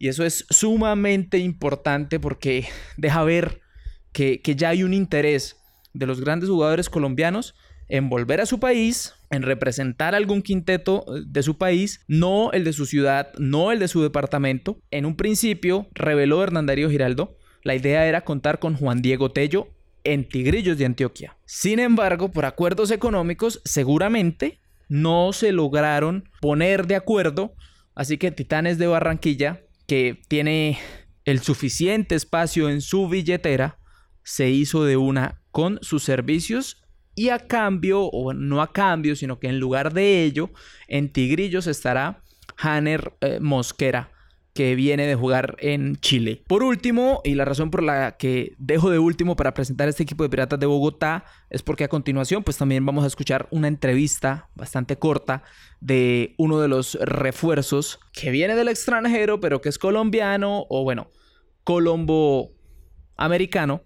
Y 0.00 0.08
eso 0.08 0.24
es 0.24 0.46
sumamente 0.48 1.36
importante 1.36 2.18
porque 2.18 2.66
deja 2.96 3.22
ver 3.22 3.60
que, 4.12 4.40
ya 4.42 4.70
hay 4.70 4.82
un 4.82 4.94
interés 4.94 5.60
de 5.92 6.06
los 6.06 6.22
grandes 6.22 6.48
jugadores 6.48 6.88
colombianos 6.88 7.54
en 7.86 8.08
volver 8.08 8.40
a 8.40 8.46
su 8.46 8.58
país, 8.58 9.12
en 9.30 9.42
representar 9.42 10.14
algún 10.14 10.40
quinteto 10.40 11.04
eh, 11.06 11.22
de 11.26 11.42
su 11.42 11.58
país, 11.58 12.00
no 12.08 12.50
el 12.52 12.64
de 12.64 12.72
su 12.72 12.86
ciudad, 12.86 13.30
no 13.38 13.72
el 13.72 13.78
de 13.78 13.88
su 13.88 14.02
departamento. 14.02 14.80
En 14.90 15.04
un 15.04 15.16
principio, 15.16 15.86
reveló 15.92 16.42
Hernán 16.42 16.64
Darío 16.64 16.88
Giraldo, 16.88 17.36
la 17.62 17.74
idea 17.74 18.06
era 18.06 18.22
contar 18.22 18.58
con 18.58 18.76
Juan 18.76 19.02
Diego 19.02 19.32
Tello 19.32 19.68
en 20.02 20.26
Tigrillos 20.26 20.78
de 20.78 20.86
Antioquia. 20.86 21.36
Sin 21.44 21.78
embargo, 21.78 22.30
por 22.30 22.46
acuerdos 22.46 22.90
económicos, 22.90 23.60
seguramente 23.66 24.60
no 24.88 25.34
se 25.34 25.52
lograron 25.52 26.30
poner 26.40 26.86
de 26.86 26.96
acuerdo, 26.96 27.54
así 27.94 28.16
que 28.16 28.30
Titanes 28.30 28.78
de 28.78 28.86
Barranquilla 28.86 29.60
que 29.90 30.22
tiene 30.28 30.78
el 31.24 31.40
suficiente 31.40 32.14
espacio 32.14 32.70
en 32.70 32.80
su 32.80 33.08
billetera, 33.08 33.80
se 34.22 34.48
hizo 34.48 34.84
de 34.84 34.96
una 34.96 35.42
con 35.50 35.80
sus 35.82 36.04
servicios 36.04 36.84
y 37.16 37.30
a 37.30 37.48
cambio, 37.48 38.02
o 38.02 38.32
no 38.32 38.62
a 38.62 38.72
cambio, 38.72 39.16
sino 39.16 39.40
que 39.40 39.48
en 39.48 39.58
lugar 39.58 39.92
de 39.92 40.22
ello, 40.22 40.50
en 40.86 41.12
Tigrillos 41.12 41.66
estará 41.66 42.22
Hanner 42.56 43.14
eh, 43.20 43.40
Mosquera, 43.40 44.09
que 44.54 44.74
viene 44.74 45.06
de 45.06 45.14
jugar 45.14 45.56
en 45.60 45.96
Chile. 45.96 46.42
Por 46.46 46.62
último, 46.62 47.20
y 47.24 47.34
la 47.34 47.44
razón 47.44 47.70
por 47.70 47.82
la 47.82 48.16
que 48.16 48.54
dejo 48.58 48.90
de 48.90 48.98
último 48.98 49.36
para 49.36 49.54
presentar 49.54 49.88
este 49.88 50.02
equipo 50.02 50.24
de 50.24 50.30
Piratas 50.30 50.58
de 50.58 50.66
Bogotá 50.66 51.24
es 51.50 51.62
porque 51.62 51.84
a 51.84 51.88
continuación 51.88 52.42
pues 52.42 52.56
también 52.56 52.84
vamos 52.84 53.04
a 53.04 53.06
escuchar 53.06 53.48
una 53.50 53.68
entrevista 53.68 54.48
bastante 54.54 54.96
corta 54.96 55.42
de 55.80 56.34
uno 56.38 56.60
de 56.60 56.68
los 56.68 56.94
refuerzos 57.00 58.00
que 58.12 58.30
viene 58.30 58.56
del 58.56 58.68
extranjero 58.68 59.40
pero 59.40 59.60
que 59.60 59.68
es 59.68 59.78
colombiano 59.78 60.66
o 60.68 60.82
bueno, 60.82 61.08
colombo 61.64 62.52
americano, 63.16 63.82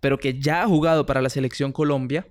pero 0.00 0.18
que 0.18 0.40
ya 0.40 0.62
ha 0.62 0.66
jugado 0.66 1.06
para 1.06 1.22
la 1.22 1.30
selección 1.30 1.72
Colombia 1.72 2.26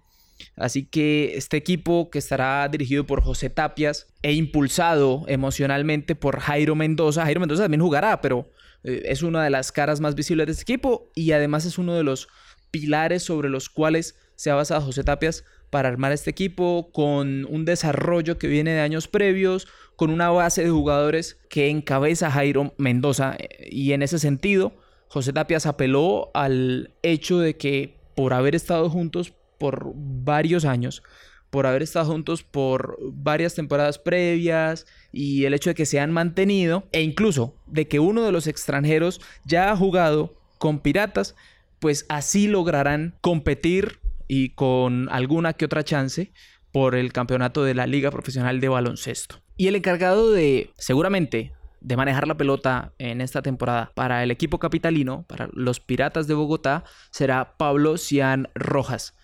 Así 0.55 0.85
que 0.85 1.33
este 1.35 1.57
equipo 1.57 2.09
que 2.09 2.19
estará 2.19 2.67
dirigido 2.67 3.05
por 3.05 3.21
José 3.21 3.49
Tapias 3.49 4.07
e 4.21 4.33
impulsado 4.33 5.23
emocionalmente 5.27 6.15
por 6.15 6.39
Jairo 6.39 6.75
Mendoza. 6.75 7.23
Jairo 7.23 7.39
Mendoza 7.39 7.63
también 7.63 7.81
jugará, 7.81 8.21
pero 8.21 8.49
eh, 8.83 9.03
es 9.05 9.23
una 9.23 9.43
de 9.43 9.49
las 9.49 9.71
caras 9.71 9.99
más 9.99 10.15
visibles 10.15 10.47
de 10.47 10.51
este 10.53 10.63
equipo 10.63 11.11
y 11.15 11.31
además 11.31 11.65
es 11.65 11.77
uno 11.77 11.95
de 11.95 12.03
los 12.03 12.27
pilares 12.71 13.23
sobre 13.23 13.49
los 13.49 13.69
cuales 13.69 14.15
se 14.35 14.51
ha 14.51 14.55
basado 14.55 14.81
José 14.81 15.03
Tapias 15.03 15.43
para 15.69 15.89
armar 15.89 16.11
este 16.11 16.29
equipo 16.29 16.91
con 16.93 17.45
un 17.45 17.65
desarrollo 17.65 18.37
que 18.37 18.47
viene 18.47 18.71
de 18.71 18.79
años 18.79 19.07
previos, 19.07 19.67
con 19.95 20.11
una 20.11 20.29
base 20.29 20.63
de 20.63 20.69
jugadores 20.69 21.39
que 21.49 21.69
encabeza 21.69 22.31
Jairo 22.31 22.73
Mendoza. 22.77 23.37
Y 23.69 23.91
en 23.91 24.01
ese 24.01 24.19
sentido, 24.19 24.73
José 25.09 25.33
Tapias 25.33 25.65
apeló 25.65 26.31
al 26.33 26.91
hecho 27.01 27.39
de 27.39 27.57
que 27.57 27.97
por 28.15 28.33
haber 28.33 28.55
estado 28.55 28.89
juntos 28.89 29.33
por 29.57 29.91
varios 29.95 30.65
años, 30.65 31.03
por 31.49 31.65
haber 31.65 31.81
estado 31.81 32.05
juntos 32.05 32.43
por 32.43 32.97
varias 33.01 33.55
temporadas 33.55 33.99
previas 33.99 34.85
y 35.11 35.45
el 35.45 35.53
hecho 35.53 35.69
de 35.69 35.75
que 35.75 35.85
se 35.85 35.99
han 35.99 36.11
mantenido 36.11 36.87
e 36.91 37.01
incluso 37.01 37.55
de 37.67 37.87
que 37.87 37.99
uno 37.99 38.23
de 38.23 38.31
los 38.31 38.47
extranjeros 38.47 39.21
ya 39.45 39.71
ha 39.71 39.77
jugado 39.77 40.35
con 40.57 40.79
Piratas, 40.79 41.35
pues 41.79 42.05
así 42.09 42.47
lograrán 42.47 43.15
competir 43.21 43.99
y 44.27 44.49
con 44.49 45.09
alguna 45.09 45.53
que 45.53 45.65
otra 45.65 45.83
chance 45.83 46.31
por 46.71 46.95
el 46.95 47.13
campeonato 47.13 47.63
de 47.63 47.73
la 47.73 47.87
Liga 47.87 48.11
Profesional 48.11 48.59
de 48.59 48.69
Baloncesto. 48.69 49.41
Y 49.55 49.67
el 49.67 49.75
encargado 49.75 50.31
de, 50.31 50.71
seguramente, 50.77 51.53
de 51.81 51.97
manejar 51.97 52.27
la 52.27 52.37
pelota 52.37 52.93
en 52.97 53.21
esta 53.21 53.41
temporada 53.41 53.91
para 53.95 54.23
el 54.23 54.31
equipo 54.31 54.59
capitalino, 54.59 55.23
para 55.27 55.49
los 55.53 55.79
Piratas 55.79 56.27
de 56.27 56.33
Bogotá, 56.33 56.83
será 57.11 57.57
Pablo 57.57 57.97
Cian 57.97 58.49
Rojas. 58.53 59.16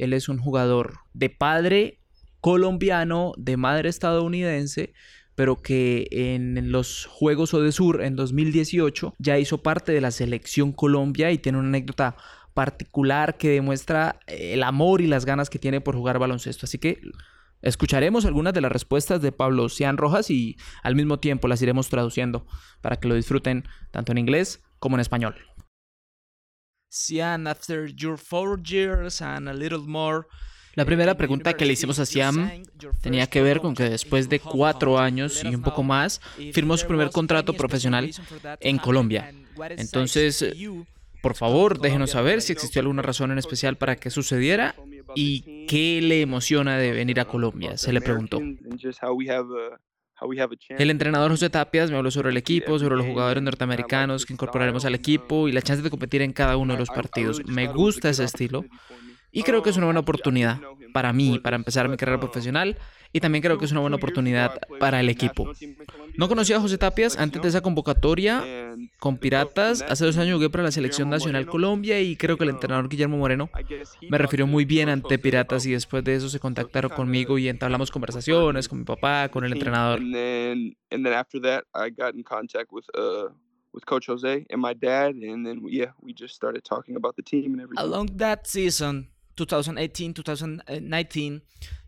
Él 0.00 0.12
es 0.12 0.28
un 0.28 0.38
jugador 0.38 1.00
de 1.12 1.30
padre 1.30 2.00
colombiano, 2.40 3.32
de 3.36 3.56
madre 3.56 3.88
estadounidense, 3.88 4.94
pero 5.34 5.62
que 5.62 6.08
en 6.10 6.72
los 6.72 7.06
Juegos 7.06 7.54
Odesur 7.54 8.02
en 8.02 8.16
2018 8.16 9.14
ya 9.18 9.38
hizo 9.38 9.62
parte 9.62 9.92
de 9.92 10.00
la 10.00 10.10
selección 10.10 10.72
Colombia 10.72 11.30
y 11.30 11.38
tiene 11.38 11.58
una 11.58 11.68
anécdota 11.68 12.16
particular 12.54 13.36
que 13.36 13.50
demuestra 13.50 14.20
el 14.26 14.62
amor 14.62 15.00
y 15.00 15.06
las 15.06 15.24
ganas 15.24 15.50
que 15.50 15.58
tiene 15.58 15.80
por 15.80 15.96
jugar 15.96 16.18
baloncesto. 16.18 16.66
Así 16.66 16.78
que 16.78 17.00
escucharemos 17.62 18.24
algunas 18.24 18.54
de 18.54 18.60
las 18.60 18.72
respuestas 18.72 19.22
de 19.22 19.32
Pablo 19.32 19.68
Cian 19.68 19.98
Rojas 19.98 20.30
y 20.30 20.56
al 20.82 20.96
mismo 20.96 21.20
tiempo 21.20 21.48
las 21.48 21.62
iremos 21.62 21.88
traduciendo 21.88 22.46
para 22.80 22.96
que 22.96 23.08
lo 23.08 23.14
disfruten 23.14 23.64
tanto 23.90 24.12
en 24.12 24.18
inglés 24.18 24.62
como 24.78 24.96
en 24.96 25.00
español. 25.00 25.36
Sian, 26.90 27.46
after 27.46 27.86
your 27.86 28.18
four 28.18 28.58
years 28.60 29.22
and 29.22 29.48
a 29.48 29.54
little 29.54 29.78
more. 29.86 30.26
La 30.74 30.84
primera 30.84 31.16
pregunta 31.16 31.54
que 31.54 31.64
le 31.64 31.72
hicimos 31.72 31.98
a 31.98 32.06
Siam 32.06 32.62
tenía 33.00 33.26
que 33.28 33.42
ver 33.42 33.60
con 33.60 33.74
que 33.74 33.84
después 33.84 34.28
de 34.28 34.40
cuatro 34.40 34.98
años 34.98 35.42
y 35.44 35.54
un 35.54 35.62
poco 35.62 35.82
más 35.82 36.20
firmó 36.52 36.76
su 36.76 36.86
primer 36.86 37.10
contrato 37.10 37.54
profesional 37.54 38.10
en 38.60 38.78
Colombia. 38.78 39.32
Entonces, 39.76 40.44
por 41.22 41.34
favor, 41.34 41.80
déjenos 41.80 42.10
saber 42.10 42.40
si 42.40 42.52
existió 42.52 42.80
alguna 42.80 43.02
razón 43.02 43.30
en 43.30 43.38
especial 43.38 43.76
para 43.76 43.96
que 43.96 44.10
sucediera 44.10 44.74
y 45.14 45.66
qué 45.66 46.00
le 46.00 46.22
emociona 46.22 46.76
de 46.76 46.92
venir 46.92 47.20
a 47.20 47.24
Colombia, 47.24 47.76
se 47.76 47.92
le 47.92 48.00
preguntó. 48.00 48.40
El 50.78 50.90
entrenador 50.90 51.30
José 51.30 51.50
Tapias 51.50 51.90
me 51.90 51.96
habló 51.96 52.10
sobre 52.10 52.30
el 52.30 52.36
equipo, 52.36 52.78
sobre 52.78 52.96
los 52.96 53.06
jugadores 53.06 53.42
norteamericanos 53.42 54.26
que 54.26 54.32
incorporaremos 54.32 54.84
al 54.84 54.94
equipo 54.94 55.48
y 55.48 55.52
la 55.52 55.62
chance 55.62 55.82
de 55.82 55.90
competir 55.90 56.22
en 56.22 56.32
cada 56.32 56.56
uno 56.56 56.74
de 56.74 56.78
los 56.78 56.88
partidos. 56.88 57.42
Me 57.46 57.68
gusta 57.68 58.10
ese 58.10 58.24
estilo 58.24 58.64
y 59.32 59.42
creo 59.42 59.62
que 59.62 59.70
es 59.70 59.76
una 59.76 59.86
buena 59.86 60.00
oportunidad. 60.00 60.60
para 60.92 61.12
mí, 61.12 61.38
para 61.38 61.56
empezar 61.56 61.88
mi 61.88 61.96
carrera 61.96 62.18
profesional 62.18 62.76
y 63.12 63.20
también 63.20 63.42
creo 63.42 63.58
que 63.58 63.64
es 63.64 63.72
una 63.72 63.80
buena 63.80 63.96
oportunidad 63.96 64.60
para 64.78 65.00
el 65.00 65.08
equipo. 65.08 65.50
No 66.16 66.28
conocía 66.28 66.56
a 66.56 66.60
José 66.60 66.78
Tapias 66.78 67.18
antes 67.18 67.42
de 67.42 67.48
esa 67.48 67.60
convocatoria 67.60 68.74
con 68.98 69.18
Piratas. 69.18 69.82
Hace 69.82 70.04
dos 70.04 70.16
años 70.18 70.34
jugué 70.34 70.50
para 70.50 70.64
la 70.64 70.72
Selección 70.72 71.10
Nacional 71.10 71.46
Colombia 71.46 72.00
y 72.00 72.16
creo 72.16 72.36
que 72.36 72.44
el 72.44 72.50
entrenador 72.50 72.88
Guillermo 72.88 73.16
Moreno 73.16 73.50
me 74.08 74.18
refirió 74.18 74.46
muy 74.46 74.64
bien 74.64 74.88
ante 74.88 75.18
Piratas 75.18 75.66
y 75.66 75.72
después 75.72 76.04
de 76.04 76.14
eso 76.14 76.28
se 76.28 76.40
contactaron 76.40 76.90
conmigo 76.90 77.38
y 77.38 77.48
entablamos 77.48 77.90
conversaciones 77.90 78.68
con 78.68 78.78
mi 78.78 78.84
papá, 78.84 79.28
con 79.28 79.44
el 79.44 79.52
entrenador. 79.52 80.00
with 83.72 83.86
Coach 83.86 84.06
Jose 84.06 84.46
and 84.50 84.60
my 84.60 84.74
dad, 84.74 85.14
and 85.14 85.46
then 85.46 85.62
yeah, 85.68 85.92
we 86.00 86.12
just 86.12 86.34
started 86.34 86.64
talking 86.64 86.96
about 86.96 87.16
the 87.16 87.22
team 87.22 87.52
and 87.52 87.62
everything. 87.62 87.84
Along 87.84 88.06
that 88.16 88.46
season, 88.46 89.08
2018, 89.36 90.14
2019, 90.14 91.42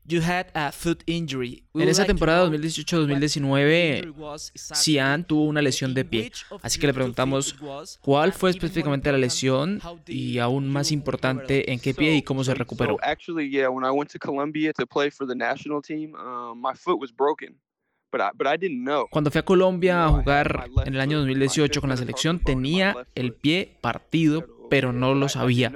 you 0.04 0.20
had 0.20 0.46
a 0.54 0.72
foot 0.72 1.02
injury. 1.06 1.64
en 1.74 1.88
esa 1.88 2.04
temporada 2.04 2.46
2018-2019, 2.48 4.12
Cian 4.54 5.24
tuvo 5.24 5.44
una 5.44 5.62
lesión 5.62 5.94
de 5.94 6.04
pie. 6.04 6.32
Así 6.62 6.78
que 6.78 6.86
le 6.86 6.94
preguntamos 6.94 7.56
cuál 8.00 8.32
fue 8.32 8.50
específicamente 8.50 9.10
la 9.12 9.18
lesión 9.18 9.80
y 10.06 10.38
aún 10.38 10.68
más 10.70 10.92
importante 10.92 11.72
en 11.72 11.80
qué 11.80 11.94
pie 11.94 12.16
y 12.16 12.22
cómo 12.22 12.44
se 12.44 12.54
recuperó. 12.54 12.98
Actually, 13.02 13.50
yeah, 13.50 13.68
when 13.68 13.84
I 13.84 13.90
went 13.90 14.10
to 14.12 14.18
Colombia 14.18 14.72
to 14.74 14.86
play 14.86 15.10
for 15.10 15.26
the 15.26 15.34
national 15.34 15.82
team, 15.82 16.12
my 16.56 16.74
foot 16.74 17.00
was 17.00 17.10
broken. 17.14 17.58
Cuando 19.10 19.30
fui 19.30 19.38
a 19.38 19.42
Colombia 19.42 20.04
a 20.04 20.08
jugar 20.10 20.68
en 20.84 20.94
el 20.94 21.00
año 21.00 21.16
2018 21.20 21.80
con 21.80 21.88
la 21.88 21.96
selección, 21.96 22.40
tenía 22.40 22.94
el 23.14 23.32
pie 23.32 23.78
partido, 23.80 24.46
pero 24.72 24.90
no 24.90 25.14
lo 25.14 25.28
sabía. 25.28 25.70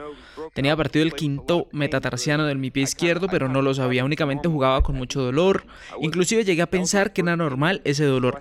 Tenía 0.54 0.74
partido 0.74 1.04
el 1.04 1.12
quinto 1.12 1.68
metatarsiano 1.70 2.46
de 2.46 2.54
mi 2.54 2.70
pie 2.70 2.85
izquierdo, 2.85 3.28
pero 3.28 3.46
no 3.46 3.61
lo 3.61 3.74
sabía. 3.74 4.06
Únicamente 4.06 4.48
jugaba 4.48 4.82
con 4.82 4.96
mucho 4.96 5.20
dolor. 5.20 5.66
Inclusive 6.00 6.44
llegué 6.44 6.62
a 6.62 6.70
pensar 6.70 7.12
que 7.12 7.20
era 7.20 7.37
normal 7.37 7.82
ese 7.85 8.06
dolor. 8.06 8.40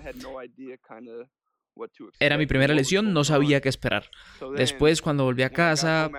Era 2.18 2.38
mi 2.38 2.46
primera 2.46 2.72
lesión, 2.72 3.12
no 3.12 3.22
sabía 3.22 3.60
qué 3.60 3.68
esperar. 3.68 4.08
Después, 4.56 5.02
cuando 5.02 5.24
volví 5.24 5.42
a 5.42 5.50
casa, 5.50 6.10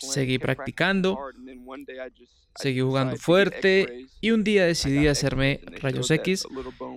seguí 0.00 0.38
practicando, 0.38 1.18
seguí 2.56 2.82
jugando 2.82 3.16
fuerte 3.16 4.04
y 4.20 4.32
un 4.32 4.44
día 4.44 4.66
decidí 4.66 5.06
hacerme 5.06 5.62
rayos 5.80 6.10
X 6.10 6.46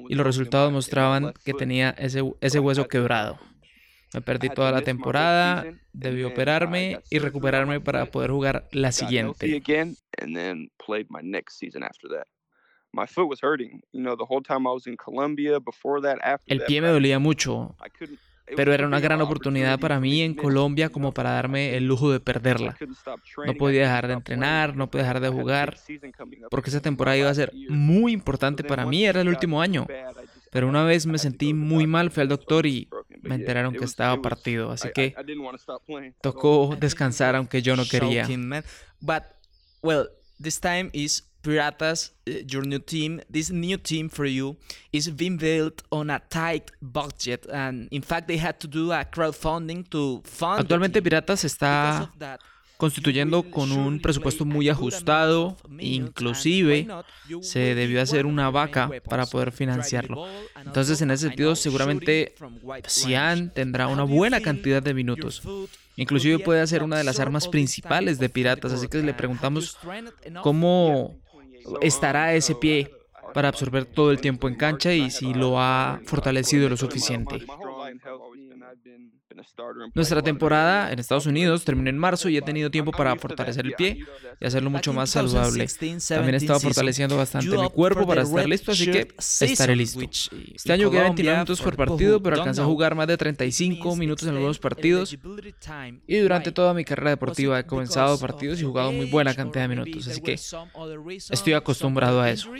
y 0.09 0.15
los 0.15 0.25
resultados 0.25 0.73
mostraban 0.73 1.31
que 1.45 1.53
tenía 1.53 1.91
ese, 1.91 2.21
ese 2.41 2.59
hueso 2.59 2.89
quebrado. 2.89 3.39
Me 4.13 4.21
perdí 4.21 4.49
toda 4.49 4.71
la 4.71 4.81
temporada, 4.81 5.65
debí 5.91 6.23
operarme 6.23 7.01
y 7.09 7.19
recuperarme 7.19 7.81
para 7.81 8.05
poder 8.05 8.31
jugar 8.31 8.67
la 8.71 8.91
siguiente. 8.91 9.61
El 16.45 16.63
pie 16.63 16.81
me 16.81 16.87
dolía 16.87 17.19
mucho, 17.19 17.75
pero 18.55 18.73
era 18.73 18.87
una 18.87 19.01
gran 19.01 19.21
oportunidad 19.21 19.77
para 19.77 19.99
mí 19.99 20.21
en 20.21 20.33
Colombia 20.33 20.89
como 20.89 21.13
para 21.13 21.31
darme 21.31 21.75
el 21.75 21.85
lujo 21.85 22.09
de 22.11 22.21
perderla. 22.21 22.77
No 23.45 23.53
podía 23.55 23.81
dejar 23.81 24.07
de 24.07 24.13
entrenar, 24.13 24.75
no 24.75 24.89
podía 24.89 25.03
dejar 25.03 25.19
de 25.19 25.29
jugar, 25.29 25.77
porque 26.49 26.69
esa 26.69 26.81
temporada 26.81 27.17
iba 27.17 27.29
a 27.29 27.35
ser 27.35 27.51
muy 27.67 28.13
importante 28.13 28.63
para 28.63 28.85
mí, 28.85 29.05
era 29.05 29.19
el 29.21 29.27
último 29.27 29.61
año. 29.61 29.85
Pero 30.51 30.67
una 30.67 30.83
vez 30.83 31.05
me 31.05 31.17
sentí 31.17 31.53
muy 31.53 31.87
mal, 31.87 32.11
fui 32.11 32.21
al 32.21 32.29
doctor 32.29 32.65
y 32.65 32.89
me 33.21 33.35
enteraron 33.35 33.73
que 33.73 33.85
estaba 33.85 34.21
partido, 34.21 34.71
así 34.71 34.89
que 34.93 35.15
tocó 36.21 36.75
descansar 36.79 37.35
aunque 37.35 37.61
yo 37.61 37.75
no 37.75 37.85
quería. 37.85 38.27
But 38.99 39.23
well, 39.81 40.07
this 40.41 40.59
time 40.59 40.89
is 40.93 41.23
Piratas, 41.41 42.13
eh, 42.25 42.43
your 42.45 42.65
new 42.65 42.79
team, 42.79 43.21
this 43.31 43.49
new 43.51 43.77
team 43.77 44.09
for 44.09 44.25
you 44.25 44.57
is 44.91 45.09
being 45.15 45.37
built 45.37 45.81
on 45.91 46.09
a 46.09 46.19
tight 46.19 46.71
budget 46.81 47.47
and 47.49 47.87
in 47.91 48.01
fact 48.01 48.27
they 48.27 48.37
had 48.37 48.59
to 48.59 48.67
do 48.67 48.91
a 48.91 49.05
crowdfunding 49.05 49.87
to 49.89 50.21
fund 50.25 50.59
Actualmente 50.59 51.01
Piratas 51.01 51.45
está 51.45 52.11
constituyendo 52.77 53.49
con 53.49 53.71
un 53.71 53.99
presupuesto 53.99 54.45
muy 54.45 54.69
ajustado, 54.69 55.57
inclusive 55.79 56.87
se 57.41 57.75
debió 57.75 58.01
hacer 58.01 58.25
una 58.25 58.49
vaca 58.51 58.89
para 59.09 59.25
poder 59.25 59.51
financiarlo. 59.51 60.27
Entonces, 60.63 61.01
en 61.01 61.11
ese 61.11 61.27
sentido, 61.27 61.55
seguramente 61.55 62.35
Cian 62.87 63.51
tendrá 63.51 63.87
una 63.87 64.03
buena 64.03 64.41
cantidad 64.41 64.81
de 64.81 64.93
minutos. 64.93 65.41
Inclusive 65.95 66.37
puede 66.39 66.65
ser 66.67 66.83
una 66.83 66.97
de 66.97 67.03
las 67.03 67.19
armas 67.19 67.47
principales 67.47 68.19
de 68.19 68.29
Piratas, 68.29 68.71
así 68.71 68.87
que 68.87 68.99
le 68.99 69.15
preguntamos 69.15 69.77
cómo 70.43 71.19
estará 71.81 72.35
ese 72.35 72.53
pie 72.53 72.91
para 73.33 73.49
absorber 73.49 73.85
todo 73.85 74.11
el 74.11 74.21
tiempo 74.21 74.47
en 74.47 74.55
cancha 74.55 74.93
y 74.93 75.09
si 75.09 75.33
lo 75.33 75.59
ha 75.59 75.99
fortalecido 76.05 76.69
lo 76.69 76.77
suficiente. 76.77 77.45
Nuestra 79.93 80.21
temporada 80.21 80.91
en 80.91 80.99
Estados 80.99 81.25
Unidos 81.25 81.63
terminó 81.63 81.89
en 81.89 81.97
marzo 81.97 82.29
y 82.29 82.37
he 82.37 82.41
tenido 82.41 82.71
tiempo 82.71 82.91
para 82.91 83.15
fortalecer 83.15 83.65
el 83.65 83.73
pie 83.73 84.05
y 84.39 84.45
hacerlo 84.45 84.69
mucho 84.69 84.93
más 84.93 85.09
saludable. 85.09 85.67
También 86.07 86.35
he 86.35 86.37
estado 86.37 86.59
fortaleciendo 86.59 87.17
bastante 87.17 87.57
mi 87.57 87.69
cuerpo 87.69 88.05
para 88.07 88.23
estar 88.23 88.47
listo, 88.47 88.71
así 88.71 88.91
que 88.91 89.07
estaré 89.19 89.75
listo. 89.75 89.99
Este 90.01 90.73
año 90.73 90.87
jugué 90.87 91.01
29 91.01 91.37
minutos 91.37 91.61
por 91.61 91.75
partido, 91.75 92.21
pero 92.21 92.37
alcancé 92.37 92.61
a 92.61 92.65
jugar 92.65 92.95
más 92.95 93.07
de 93.07 93.17
35 93.17 93.95
minutos 93.95 94.27
en 94.27 94.35
algunos 94.35 94.59
partidos. 94.59 95.17
Y 96.07 96.17
durante 96.17 96.51
toda 96.51 96.73
mi 96.73 96.83
carrera 96.83 97.11
deportiva 97.11 97.59
he 97.59 97.65
comenzado 97.65 98.19
partidos 98.19 98.59
y 98.59 98.63
jugado 98.63 98.91
muy 98.91 99.05
buena 99.05 99.35
cantidad 99.35 99.67
de 99.67 99.75
minutos, 99.75 100.07
así 100.07 100.21
que 100.21 100.33
estoy 100.33 101.53
acostumbrado 101.53 102.21
a 102.21 102.31
eso. 102.31 102.51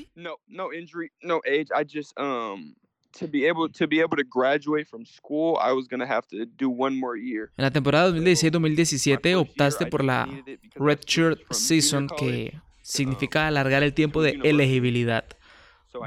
En 7.57 7.63
la 7.63 7.71
temporada 7.71 8.09
2016-2017 8.11 9.35
optaste 9.35 9.85
por 9.87 10.03
la 10.03 10.27
redshirt 10.75 11.39
season 11.51 12.07
que 12.17 12.59
significa 12.81 13.47
alargar 13.47 13.83
el 13.83 13.93
tiempo 13.93 14.21
de 14.21 14.39
elegibilidad. 14.43 15.25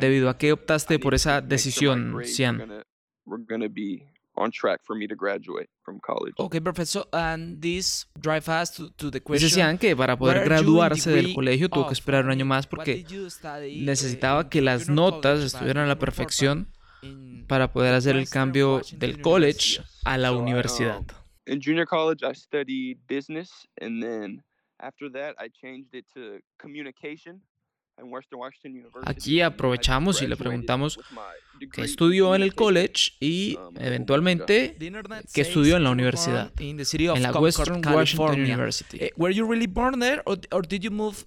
¿Debido 0.00 0.28
a 0.28 0.38
qué 0.38 0.52
optaste 0.52 0.98
por 0.98 1.14
esa 1.14 1.40
decisión, 1.40 2.20
Cian? 2.24 2.84
Ok, 6.36 6.56
profesor, 6.62 7.08
and 7.12 7.60
this 7.60 8.08
drive 8.14 8.48
us 8.48 8.72
to, 8.72 9.10
the 9.10 9.20
question. 9.20 9.48
Decían 9.48 9.78
que 9.78 9.94
para 9.96 10.16
poder 10.16 10.44
graduarse 10.44 11.10
del 11.10 11.34
colegio 11.34 11.68
tuvo 11.68 11.88
que 11.88 11.92
esperar 11.94 12.24
un 12.24 12.30
año 12.30 12.44
más 12.44 12.66
porque 12.66 13.04
necesitaba 13.80 14.48
que 14.48 14.62
las 14.62 14.88
notas 14.88 15.40
estuvieran 15.40 15.84
a 15.84 15.88
la 15.88 15.98
perfección 15.98 16.68
para 17.46 17.72
poder 17.72 17.94
hacer 17.94 18.16
el 18.16 18.28
cambio 18.28 18.80
del 18.92 19.20
college 19.20 19.80
a 20.04 20.18
la 20.18 20.32
universidad. 20.32 21.02
En 21.46 21.60
junior 21.60 21.86
college 21.86 22.24
I 22.24 22.34
studied 22.34 22.98
business 23.08 23.50
and 23.80 24.02
then 24.02 24.44
after 24.78 25.10
that 25.12 25.34
I 25.38 25.48
changed 25.50 25.94
it 25.94 26.06
to 26.14 26.40
communication. 26.58 27.42
Aquí 29.04 29.40
aprovechamos 29.40 30.22
y 30.22 30.26
le 30.26 30.36
preguntamos 30.36 30.98
qué 31.72 31.82
estudió 31.82 32.34
en 32.34 32.42
el 32.42 32.54
college 32.54 33.12
y 33.20 33.56
um, 33.56 33.76
eventualmente 33.78 34.76
qué 35.32 35.40
estudió 35.40 35.76
en 35.76 35.84
la 35.84 35.90
universidad, 35.90 36.52
en 36.58 37.22
la 37.22 37.32
Western 37.32 37.82
Washington 37.86 38.40
University. 38.40 38.98
Eh, 39.00 39.12
were 39.16 39.34
you 39.34 39.46
really 39.46 39.66
born 39.66 40.00
there 40.00 40.22
or 40.24 40.66
did 40.66 40.82
you 40.82 40.90
move 40.90 41.26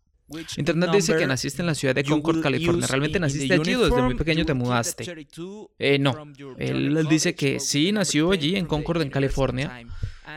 Internet 0.57 0.91
dice 0.91 1.17
que 1.17 1.27
naciste 1.27 1.61
en 1.61 1.67
la 1.67 1.75
ciudad 1.75 1.93
de 1.95 2.03
Concord, 2.03 2.41
California. 2.41 2.87
¿Realmente 2.87 3.19
naciste 3.19 3.53
allí 3.53 3.75
o 3.75 3.85
desde 3.85 4.01
muy 4.01 4.15
pequeño 4.15 4.45
te 4.45 4.53
mudaste? 4.53 5.27
Eh, 5.77 5.99
no. 5.99 6.15
Él 6.57 7.05
dice 7.09 7.35
que 7.35 7.59
sí, 7.59 7.91
nació 7.91 8.31
allí 8.31 8.55
en 8.55 8.65
Concord, 8.65 9.01
en 9.01 9.09
California. 9.09 9.83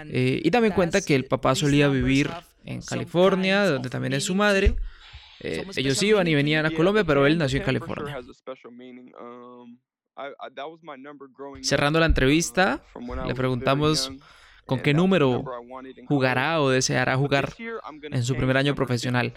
Eh, 0.07 0.41
y 0.43 0.51
también 0.51 0.75
cuenta 0.75 1.01
que 1.01 1.15
el 1.15 1.27
papá 1.27 1.55
solía 1.55 1.89
vivir 1.89 2.31
en 2.65 2.83
California, 2.83 3.67
donde 3.67 3.91
también 3.91 4.15
es 4.15 4.25
su 4.25 4.35
madre. 4.35 4.77
Eh, 5.41 5.67
ellos 5.77 6.03
iban 6.03 6.27
y 6.27 6.35
venían 6.35 6.65
a 6.67 6.71
Colombia, 6.71 7.05
pero 7.05 7.27
él 7.27 7.39
nació 7.39 7.59
en 7.59 7.65
California. 7.65 8.19
Cerrando 11.63 12.01
la 12.01 12.07
entrevista, 12.07 12.83
le 13.27 13.35
preguntamos 13.35 14.11
con 14.67 14.81
qué 14.81 14.95
número 14.95 15.45
jugará 16.07 16.61
o 16.61 16.71
deseará 16.71 17.17
jugar 17.17 17.53
en 18.03 18.23
su 18.23 18.35
primer 18.37 18.57
año 18.57 18.75
profesional. 18.75 19.33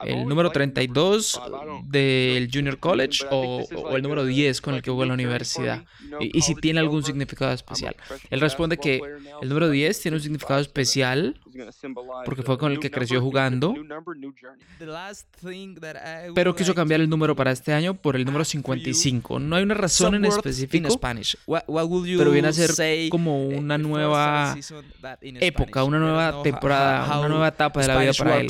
El 0.00 0.26
número 0.26 0.50
32 0.50 1.40
del 1.84 2.50
Junior 2.52 2.78
College 2.78 3.24
o, 3.30 3.66
el 3.96 4.02
número 4.02 4.24
10 4.24 4.60
con 4.60 4.74
el 4.74 4.82
que 4.82 4.90
jugó 4.90 5.02
en 5.02 5.08
la 5.08 5.14
universidad. 5.14 5.84
Y, 6.20 6.40
si 6.42 6.54
tiene 6.54 6.80
algún 6.80 7.02
significado 7.02 7.52
especial. 7.52 7.96
Él 8.30 8.40
responde 8.40 8.78
que 8.78 9.00
el 9.42 9.48
número 9.48 9.70
10 9.70 10.00
tiene 10.00 10.16
un 10.16 10.22
significado 10.22 10.60
especial 10.60 11.38
porque 12.24 12.42
fue 12.42 12.58
con 12.58 12.72
el 12.72 12.80
que 12.80 12.90
creció 12.90 13.20
jugando. 13.20 13.74
Pero 16.34 16.54
quiso 16.54 16.74
cambiar 16.74 17.00
el 17.00 17.08
número 17.08 17.34
para 17.34 17.50
este 17.50 17.72
año 17.72 17.94
por 17.94 18.16
el 18.16 18.24
número 18.24 18.44
55. 18.44 19.40
No 19.40 19.56
hay 19.56 19.62
una 19.62 19.74
razón 19.74 20.14
en 20.14 20.24
específico, 20.26 20.98
pero 20.98 22.30
viene 22.30 22.48
a 22.48 22.52
ser 22.52 23.08
como 23.10 23.46
una 23.46 23.78
nueva 23.78 24.56
época, 25.22 25.84
una 25.84 25.98
nueva 25.98 26.42
temporada, 26.42 27.18
una 27.18 27.28
nueva 27.28 27.48
etapa 27.48 27.80
de 27.80 27.88
la 27.88 27.98
vida 27.98 28.12
para 28.12 28.38
él. 28.40 28.48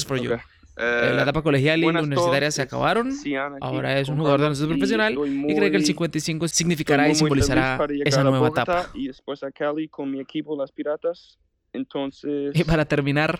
Eh, 0.80 1.12
la 1.12 1.22
etapa 1.22 1.42
colegial 1.42 1.82
y 1.82 1.86
universitaria 1.86 2.50
se 2.52 2.62
acabaron. 2.62 3.12
Ahora 3.60 3.98
es 3.98 4.08
un 4.08 4.16
jugador 4.16 4.38
de 4.38 4.44
baloncesto 4.44 4.68
profesional 4.68 5.14
y 5.14 5.54
cree 5.56 5.70
que 5.70 5.76
el 5.76 5.84
55 5.84 6.46
significará 6.48 7.08
y 7.08 7.14
simbolizará 7.14 7.78
esa 8.04 8.22
nueva 8.22 8.48
etapa. 8.48 8.88
Y 8.94 9.08
después 9.08 9.42
a 9.42 9.50
Cali 9.50 9.88
con 9.88 10.10
mi 10.10 10.20
equipo, 10.20 10.56
las 10.56 10.70
Piratas. 10.70 11.38
Entonces, 11.72 12.52
y 12.54 12.64
para 12.64 12.86
terminar, 12.86 13.38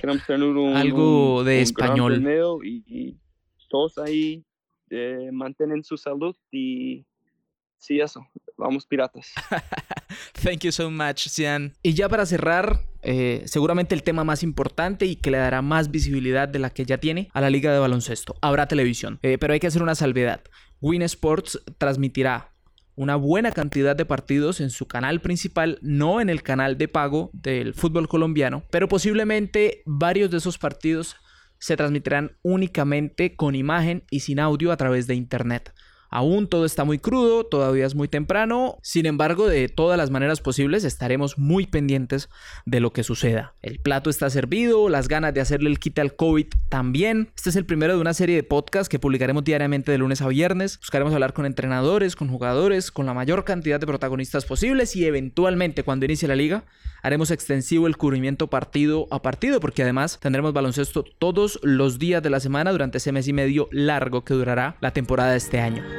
algo 0.75 1.45
de 1.45 1.63
español. 1.63 2.23
Y, 2.65 3.17
todos 3.71 3.99
ahí 3.99 4.45
eh, 4.89 5.29
mantienen 5.31 5.85
su 5.85 5.99
salud 5.99 6.35
y 6.51 7.05
sí, 7.77 8.01
eso. 8.01 8.27
Vamos, 8.57 8.87
piratas. 8.87 9.33
Thank 10.43 10.61
you 10.61 10.73
so 10.73 10.91
much, 10.91 11.29
Cian. 11.29 11.75
Y 11.83 11.95
ya 11.95 12.09
para 12.09 12.27
cerrar, 12.27 12.81
eh, 13.03 13.43
seguramente 13.47 13.95
el 13.95 14.03
tema 14.03 14.25
más 14.25 14.43
importante 14.43 15.07
y 15.07 15.17
que 15.17 15.31
le 15.31 15.39
dará 15.39 15.63
más 15.63 15.91
visibilidad 15.91 16.49
de 16.49 16.59
la 16.59 16.71
que 16.71 16.85
ya 16.85 16.99
tiene 16.99 17.29
a 17.33 17.41
la 17.41 17.51
liga 17.51 17.73
de 17.73 17.79
baloncesto. 17.79 18.37
Habrá 18.41 18.69
televisión, 18.69 19.19
eh, 19.23 19.39
pero 19.39 19.53
hay 19.53 19.61
que 19.61 19.67
hacer 19.67 19.83
una 19.83 19.95
salvedad. 19.95 20.43
Win 20.81 21.03
Sports 21.03 21.61
transmitirá 21.79 22.53
una 22.95 23.15
buena 23.15 23.53
cantidad 23.53 23.95
de 23.95 24.05
partidos 24.05 24.61
en 24.61 24.71
su 24.71 24.89
canal 24.89 25.21
principal, 25.21 25.79
no 25.83 26.21
en 26.21 26.29
el 26.29 26.43
canal 26.43 26.77
de 26.79 26.89
pago 26.89 27.31
del 27.33 27.73
fútbol 27.75 28.09
colombiano, 28.09 28.65
pero 28.71 28.89
posiblemente 28.89 29.83
varios 29.87 30.33
de 30.33 30.39
esos 30.39 30.59
partidos 30.59 31.17
se 31.61 31.77
transmitirán 31.77 32.33
únicamente 32.43 33.37
con 33.37 33.55
imagen 33.55 34.05
y 34.11 34.21
sin 34.21 34.41
audio 34.41 34.73
a 34.73 34.77
través 34.77 35.07
de 35.07 35.15
internet. 35.15 35.73
Aún 36.11 36.49
todo 36.49 36.65
está 36.65 36.85
muy 36.85 36.99
crudo, 36.99 37.45
todavía 37.45 37.87
es 37.87 37.95
muy 37.95 38.09
temprano, 38.09 38.79
sin 38.83 39.07
embargo, 39.07 39.47
de 39.47 39.69
todas 39.69 39.99
las 39.99 40.11
maneras 40.11 40.41
posibles 40.41 40.85
estaremos 40.85 41.39
muy 41.39 41.67
pendientes 41.67 42.29
de 42.65 42.81
lo 42.81 42.93
que 42.93 43.05
suceda. 43.05 43.55
El 43.63 43.79
plato 43.79 44.11
está 44.11 44.31
servido, 44.31 44.89
las 44.89 45.09
ganas 45.09 45.35
de 45.35 45.41
hacerle 45.41 45.71
el 45.71 45.79
quite 45.79 46.01
al 46.01 46.17
COVID 46.17 46.47
también. 46.69 47.31
Este 47.37 47.51
es 47.51 47.57
el 47.57 47.67
primero 47.67 47.95
de 47.95 48.01
una 48.01 48.15
serie 48.15 48.37
de 48.37 48.43
podcasts 48.43 48.89
que 48.89 48.99
publicaremos 48.99 49.45
diariamente 49.45 49.93
de 49.93 49.99
lunes 49.99 50.23
a 50.23 50.29
viernes. 50.29 50.79
Buscaremos 50.79 51.13
hablar 51.13 51.33
con 51.33 51.47
entrenadores, 51.47 52.17
con 52.17 52.29
jugadores, 52.29 52.91
con 52.91 53.07
la 53.07 53.15
mayor 53.15 53.45
cantidad 53.45 53.81
de 53.81 53.87
protagonistas 53.87 54.47
posibles 54.47 54.97
y 54.97 55.05
eventualmente 55.05 55.83
cuando 55.83 56.07
inicie 56.07 56.29
la 56.29 56.37
liga 56.37 56.65
haremos 57.03 57.31
extensivo 57.31 57.87
el 57.87 57.97
cubrimiento 57.97 58.49
partido 58.49 59.07
a 59.11 59.23
partido 59.23 59.61
porque 59.61 59.83
además 59.83 60.19
tendremos 60.21 60.53
baloncesto 60.53 61.05
todos 61.05 61.61
los 61.63 61.99
días 61.99 62.23
de 62.23 62.31
la 62.31 62.41
semana 62.41 62.73
durante 62.73 62.99
ese 62.99 63.13
mes 63.13 63.29
y 63.29 63.33
medio 63.33 63.69
largo 63.71 64.25
que 64.25 64.35
durará 64.35 64.77
la 64.81 64.93
temporada 64.93 65.33
de 65.33 65.39
este 65.39 65.61
año. 65.61 65.98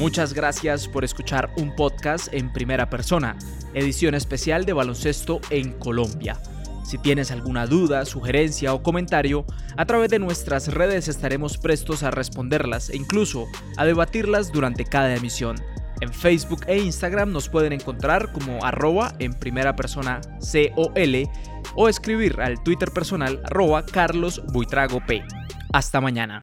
Muchas 0.00 0.32
gracias 0.32 0.88
por 0.88 1.04
escuchar 1.04 1.52
un 1.58 1.76
podcast 1.76 2.32
en 2.32 2.52
primera 2.52 2.88
persona, 2.88 3.36
edición 3.74 4.14
especial 4.14 4.64
de 4.64 4.72
baloncesto 4.72 5.40
en 5.50 5.72
Colombia. 5.74 6.40
Si 6.84 6.96
tienes 6.96 7.30
alguna 7.30 7.66
duda, 7.66 8.06
sugerencia 8.06 8.72
o 8.72 8.82
comentario, 8.82 9.44
a 9.76 9.84
través 9.84 10.10
de 10.10 10.18
nuestras 10.18 10.68
redes 10.68 11.06
estaremos 11.06 11.58
prestos 11.58 12.02
a 12.02 12.10
responderlas 12.10 12.88
e 12.88 12.96
incluso 12.96 13.46
a 13.76 13.84
debatirlas 13.84 14.50
durante 14.50 14.86
cada 14.86 15.14
emisión. 15.14 15.56
En 16.00 16.12
Facebook 16.12 16.62
e 16.66 16.78
Instagram 16.78 17.32
nos 17.32 17.48
pueden 17.48 17.72
encontrar 17.72 18.32
como 18.32 18.64
arroba 18.64 19.12
en 19.18 19.34
primera 19.34 19.76
persona 19.76 20.20
COL 20.40 21.28
o 21.76 21.88
escribir 21.88 22.40
al 22.40 22.62
Twitter 22.62 22.90
personal 22.90 23.40
arroba 23.44 23.84
Carlos 23.84 24.42
Buitrago 24.52 25.04
P. 25.06 25.22
Hasta 25.72 26.00
mañana. 26.00 26.38